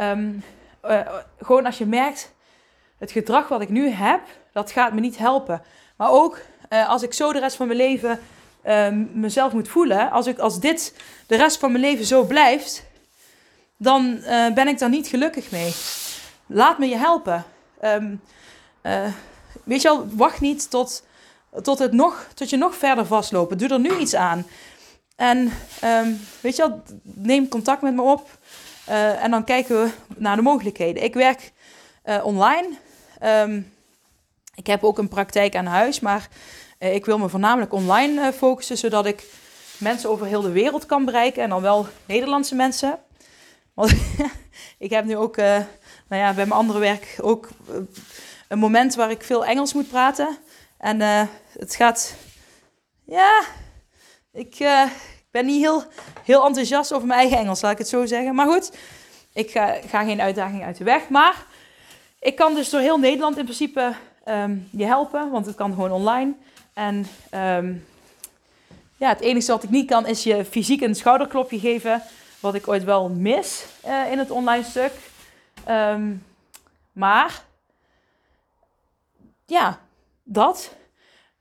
Um, 0.00 0.42
uh, 0.84 1.00
gewoon 1.40 1.66
als 1.66 1.78
je 1.78 1.86
merkt, 1.86 2.34
het 2.98 3.10
gedrag 3.10 3.48
wat 3.48 3.60
ik 3.60 3.68
nu 3.68 3.88
heb, 3.88 4.20
dat 4.52 4.70
gaat 4.70 4.92
me 4.92 5.00
niet 5.00 5.18
helpen. 5.18 5.62
Maar 5.96 6.10
ook 6.10 6.38
uh, 6.70 6.88
als 6.88 7.02
ik 7.02 7.12
zo 7.12 7.32
de 7.32 7.38
rest 7.38 7.56
van 7.56 7.66
mijn 7.66 7.78
leven 7.78 8.20
uh, 8.66 8.88
mezelf 9.12 9.52
moet 9.52 9.68
voelen, 9.68 10.10
als, 10.10 10.26
ik, 10.26 10.38
als 10.38 10.60
dit 10.60 10.94
de 11.26 11.36
rest 11.36 11.58
van 11.58 11.72
mijn 11.72 11.84
leven 11.84 12.04
zo 12.04 12.24
blijft, 12.24 12.86
dan 13.78 14.18
uh, 14.20 14.52
ben 14.52 14.68
ik 14.68 14.78
daar 14.78 14.88
niet 14.88 15.06
gelukkig 15.06 15.50
mee. 15.50 15.74
Laat 16.46 16.78
me 16.78 16.86
je 16.86 16.96
helpen. 16.96 17.44
Um, 17.84 18.20
weet 19.64 19.82
je 19.82 19.88
al, 19.88 20.06
wacht 20.12 20.40
niet 20.40 20.70
tot, 20.70 21.06
tot, 21.62 21.78
het 21.78 21.92
nog, 21.92 22.26
tot 22.34 22.50
je 22.50 22.56
nog 22.56 22.76
verder 22.76 23.06
vastlopen. 23.06 23.58
Doe 23.58 23.68
er 23.68 23.80
nu 23.80 23.96
iets 23.96 24.14
aan. 24.14 24.46
En 25.16 25.38
um, 25.84 26.20
weet 26.40 26.56
je 26.56 26.62
wel, 26.62 26.82
neem 27.02 27.48
contact 27.48 27.82
met 27.82 27.94
me 27.94 28.02
op. 28.02 28.38
en 29.20 29.30
dan 29.30 29.44
kijken 29.44 29.82
we 29.82 29.90
naar 30.16 30.36
de 30.36 30.42
mogelijkheden. 30.42 31.02
Ik 31.02 31.14
werk 31.14 31.52
online. 32.22 32.68
Um, 33.22 33.72
ik 34.54 34.66
heb 34.66 34.84
ook 34.84 34.98
een 34.98 35.08
praktijk 35.08 35.56
aan 35.56 35.66
huis, 35.66 36.00
maar 36.00 36.28
ik 36.78 37.04
wil 37.04 37.18
me 37.18 37.28
voornamelijk 37.28 37.72
online 37.72 38.32
focussen, 38.32 38.78
zodat 38.78 39.06
ik 39.06 39.24
mensen 39.78 40.10
over 40.10 40.26
heel 40.26 40.40
de 40.40 40.50
wereld 40.50 40.86
kan 40.86 41.04
bereiken 41.04 41.42
en 41.42 41.48
dan 41.48 41.62
wel 41.62 41.86
Nederlandse 42.06 42.54
mensen. 42.54 42.98
Want 43.78 43.94
ik 44.86 44.90
heb 44.90 45.04
nu 45.04 45.16
ook, 45.16 45.36
uh, 45.36 45.44
nou 46.08 46.22
ja, 46.22 46.34
bij 46.34 46.46
mijn 46.46 46.60
andere 46.60 46.78
werk 46.78 47.18
ook 47.20 47.48
een 48.48 48.58
moment 48.58 48.94
waar 48.94 49.10
ik 49.10 49.22
veel 49.22 49.44
Engels 49.44 49.72
moet 49.74 49.88
praten. 49.88 50.38
En 50.78 51.00
het 51.58 51.74
gaat, 51.74 52.14
ja, 53.04 53.42
ik, 54.32 54.56
ben 55.30 55.46
niet 55.46 55.60
heel, 55.60 55.84
heel 56.24 56.46
enthousiast 56.46 56.92
over 56.92 57.06
mijn 57.06 57.20
eigen 57.20 57.38
Engels, 57.38 57.60
laat 57.60 57.72
ik 57.72 57.78
het 57.78 57.88
zo 57.88 58.06
zeggen. 58.06 58.34
Maar 58.34 58.46
goed, 58.46 58.72
ik 59.32 59.50
ga, 59.50 59.76
ga 59.86 60.04
geen 60.04 60.20
uitdaging 60.20 60.64
uit 60.64 60.76
de 60.76 60.84
weg. 60.84 61.08
Maar 61.08 61.46
ik 62.20 62.36
kan 62.36 62.54
dus 62.54 62.70
door 62.70 62.80
heel 62.80 62.98
Nederland 62.98 63.36
in 63.36 63.44
principe 63.44 63.92
um, 64.28 64.68
je 64.70 64.84
helpen, 64.84 65.30
want 65.30 65.46
het 65.46 65.54
kan 65.54 65.72
gewoon 65.74 65.92
online. 65.92 66.34
En 66.72 67.06
um, 67.34 67.86
ja, 68.96 69.08
het 69.08 69.20
enige 69.20 69.52
wat 69.52 69.62
ik 69.62 69.70
niet 69.70 69.86
kan 69.86 70.06
is 70.06 70.22
je 70.22 70.44
fysiek 70.44 70.80
een 70.80 70.94
schouderklopje 70.94 71.58
geven, 71.58 72.02
wat 72.40 72.54
ik 72.54 72.68
ooit 72.68 72.84
wel 72.84 73.08
mis 73.08 73.66
uh, 73.86 74.12
in 74.12 74.18
het 74.18 74.30
online 74.30 74.64
stuk. 74.64 74.92
Um, 75.68 76.24
maar 76.92 77.42
ja, 79.46 79.80
dat. 80.22 80.76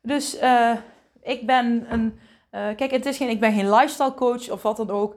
Dus 0.02 0.42
uh, 0.42 0.78
ik 1.22 1.46
ben 1.46 1.86
een. 1.90 2.20
Uh, 2.52 2.76
kijk, 2.76 2.92
het 2.92 3.06
is 3.06 3.18
geen, 3.18 3.30
ik 3.30 3.40
ben 3.40 3.54
geen 3.54 3.70
lifestyle 3.70 4.14
coach 4.14 4.50
of 4.50 4.62
wat 4.62 4.78
dan 4.78 4.90
ook. 4.90 5.16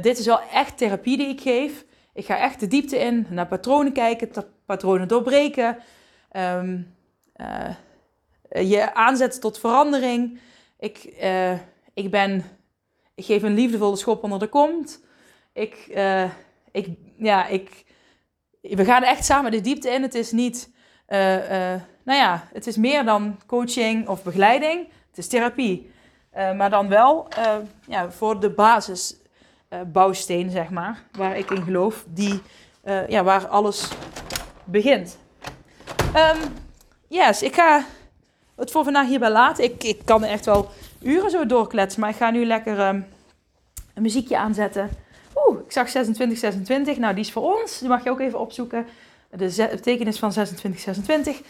dit 0.00 0.18
is 0.18 0.26
wel 0.26 0.40
echt 0.40 0.78
therapie 0.78 1.16
die 1.16 1.28
ik 1.28 1.40
geef. 1.40 1.84
Ik 2.14 2.24
ga 2.24 2.38
echt 2.38 2.60
de 2.60 2.66
diepte 2.66 2.98
in, 2.98 3.26
naar 3.30 3.46
patronen 3.46 3.92
kijken, 3.92 4.30
patronen 4.66 5.08
doorbreken. 5.08 5.78
Uh, 6.32 6.78
je 8.50 8.94
aanzet 8.94 9.40
tot 9.40 9.58
verandering. 9.58 10.40
Ik, 10.78 11.04
ik 11.94 12.10
ben, 12.10 12.44
ik 13.14 13.24
geef 13.24 13.42
een 13.42 13.54
liefdevolle 13.54 13.96
schop 13.96 14.22
onder 14.22 14.38
de 14.38 14.48
kont. 14.48 15.00
Ik, 15.52 15.86
uh, 15.94 16.30
ik, 16.70 16.88
ja, 17.16 17.46
ik, 17.46 17.84
we 18.60 18.84
gaan 18.84 19.02
echt 19.02 19.24
samen 19.24 19.50
de 19.50 19.60
diepte 19.60 19.90
in. 19.90 20.02
Het 20.02 20.14
is 20.14 20.32
niet, 20.32 20.70
nou 22.04 22.18
ja, 22.18 22.48
het 22.52 22.66
is 22.66 22.76
meer 22.76 23.04
dan 23.04 23.40
coaching 23.46 24.08
of 24.08 24.22
begeleiding. 24.22 24.88
Het 25.08 25.18
is 25.18 25.28
therapie. 25.28 25.90
maar 26.32 26.70
dan 26.70 26.88
wel 26.88 27.28
ja, 27.86 28.10
voor 28.10 28.40
de 28.40 28.50
basisbouwsteen, 28.50 30.50
zeg 30.50 30.70
maar, 30.70 31.02
waar 31.12 31.36
ik 31.36 31.50
in 31.50 31.62
geloof, 31.62 32.04
die, 32.08 32.42
ja, 33.08 33.22
waar 33.22 33.46
alles 33.46 33.88
begint. 34.64 35.18
Um, 36.16 36.38
yes, 37.08 37.42
ik 37.42 37.54
ga 37.54 37.84
het 38.56 38.70
voor 38.70 38.84
vandaag 38.84 39.06
hierbij 39.06 39.30
laten. 39.30 39.64
Ik, 39.64 39.84
ik 39.84 40.00
kan 40.04 40.24
echt 40.24 40.44
wel 40.44 40.70
uren 41.02 41.30
zo 41.30 41.46
doorkletsen, 41.46 42.00
maar 42.00 42.10
ik 42.10 42.16
ga 42.16 42.30
nu 42.30 42.44
lekker 42.44 42.88
um, 42.88 43.06
een 43.94 44.02
muziekje 44.02 44.38
aanzetten. 44.38 44.90
Oeh, 45.46 45.58
ik 45.58 45.72
zag 45.72 45.88
2626. 45.88 46.96
Nou, 46.96 47.14
die 47.14 47.24
is 47.24 47.32
voor 47.32 47.58
ons. 47.58 47.78
Die 47.78 47.88
mag 47.88 48.04
je 48.04 48.10
ook 48.10 48.20
even 48.20 48.40
opzoeken. 48.40 48.86
De 49.30 49.68
betekenis 49.70 50.18
van 50.18 50.30
2626. 50.30 51.40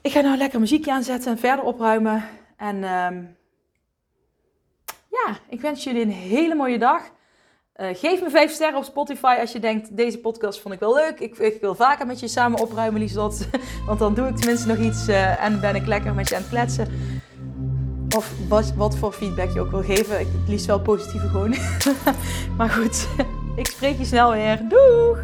Ik 0.00 0.10
ga 0.10 0.20
nou 0.20 0.36
lekker 0.36 0.60
muziekje 0.60 0.92
aanzetten 0.92 1.30
en 1.30 1.38
verder 1.38 1.64
opruimen. 1.64 2.24
En 2.56 2.76
um, 2.76 3.36
ja, 5.10 5.38
ik 5.48 5.60
wens 5.60 5.84
jullie 5.84 6.02
een 6.02 6.10
hele 6.10 6.54
mooie 6.54 6.78
dag. 6.78 7.02
Uh, 7.76 7.86
geef 7.92 8.22
me 8.22 8.30
5 8.30 8.52
sterren 8.52 8.78
op 8.78 8.84
Spotify 8.84 9.36
als 9.40 9.52
je 9.52 9.58
denkt, 9.58 9.96
deze 9.96 10.18
podcast 10.18 10.60
vond 10.60 10.74
ik 10.74 10.80
wel 10.80 10.94
leuk. 10.94 11.20
Ik, 11.20 11.60
wil 11.60 11.74
vaker 11.74 12.06
met 12.06 12.20
je 12.20 12.28
samen 12.28 12.60
opruimen, 12.60 13.00
Lieslot. 13.00 13.48
Want 13.86 13.98
dan 13.98 14.14
doe 14.14 14.28
ik 14.28 14.36
tenminste 14.36 14.68
nog 14.68 14.78
iets 14.78 15.08
uh, 15.08 15.44
en 15.44 15.60
ben 15.60 15.74
ik 15.74 15.86
lekker 15.86 16.14
met 16.14 16.28
je 16.28 16.34
aan 16.34 16.40
het 16.40 16.50
kletsen. 16.50 17.17
Of 18.16 18.32
wat, 18.76 18.96
voor 18.96 19.12
feedback 19.12 19.52
je 19.54 19.60
ook 19.60 19.70
wil 19.70 19.82
geven. 19.82 20.20
Ik, 20.20 20.26
het 20.40 20.48
liefst 20.48 20.66
wel 20.66 20.80
positieve 20.80 21.28
gewoon. 21.28 21.54
maar 22.58 22.70
goed, 22.70 23.08
ik 23.56 23.66
spreek 23.66 23.98
je 23.98 24.04
snel 24.04 24.32
weer. 24.32 24.60
Doeg! 24.68 25.18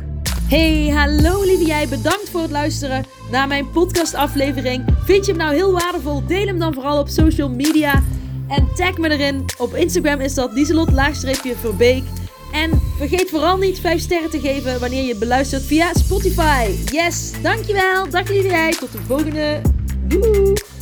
Hey, 0.48 0.88
hallo 0.88 1.42
lieve 1.42 1.64
jij. 1.64 1.88
Bedankt 1.88 2.30
voor 2.30 2.40
het 2.40 2.50
luisteren 2.50 3.04
naar 3.30 3.48
mijn 3.48 3.70
podcastaflevering. 3.70 4.84
Vind 5.04 5.26
je 5.26 5.32
hem 5.32 5.40
nou 5.40 5.54
heel 5.54 5.72
waardevol? 5.72 6.26
Deel 6.26 6.46
hem 6.46 6.58
dan 6.58 6.74
vooral 6.74 6.98
op 6.98 7.08
social 7.08 7.48
media. 7.48 8.02
En 8.48 8.68
tag 8.74 8.98
me 8.98 9.10
erin. 9.10 9.44
Op 9.58 9.74
Instagram 9.74 10.20
is 10.20 10.34
dat 10.34 10.54
dieselot-verbeek. 10.54 12.02
En 12.52 12.80
vergeet 12.96 13.30
vooral 13.30 13.56
niet 13.56 13.80
5 13.80 14.00
sterren 14.00 14.30
te 14.30 14.40
geven 14.40 14.80
wanneer 14.80 15.04
je 15.04 15.16
beluistert 15.16 15.62
via 15.62 15.90
Spotify. 15.94 16.70
Yes, 16.84 17.32
dankjewel. 17.42 18.08
Dag 18.10 18.32
jij. 18.32 18.70
Tot 18.70 18.92
de 18.92 18.98
volgende. 19.06 19.60
Doei. 20.08 20.73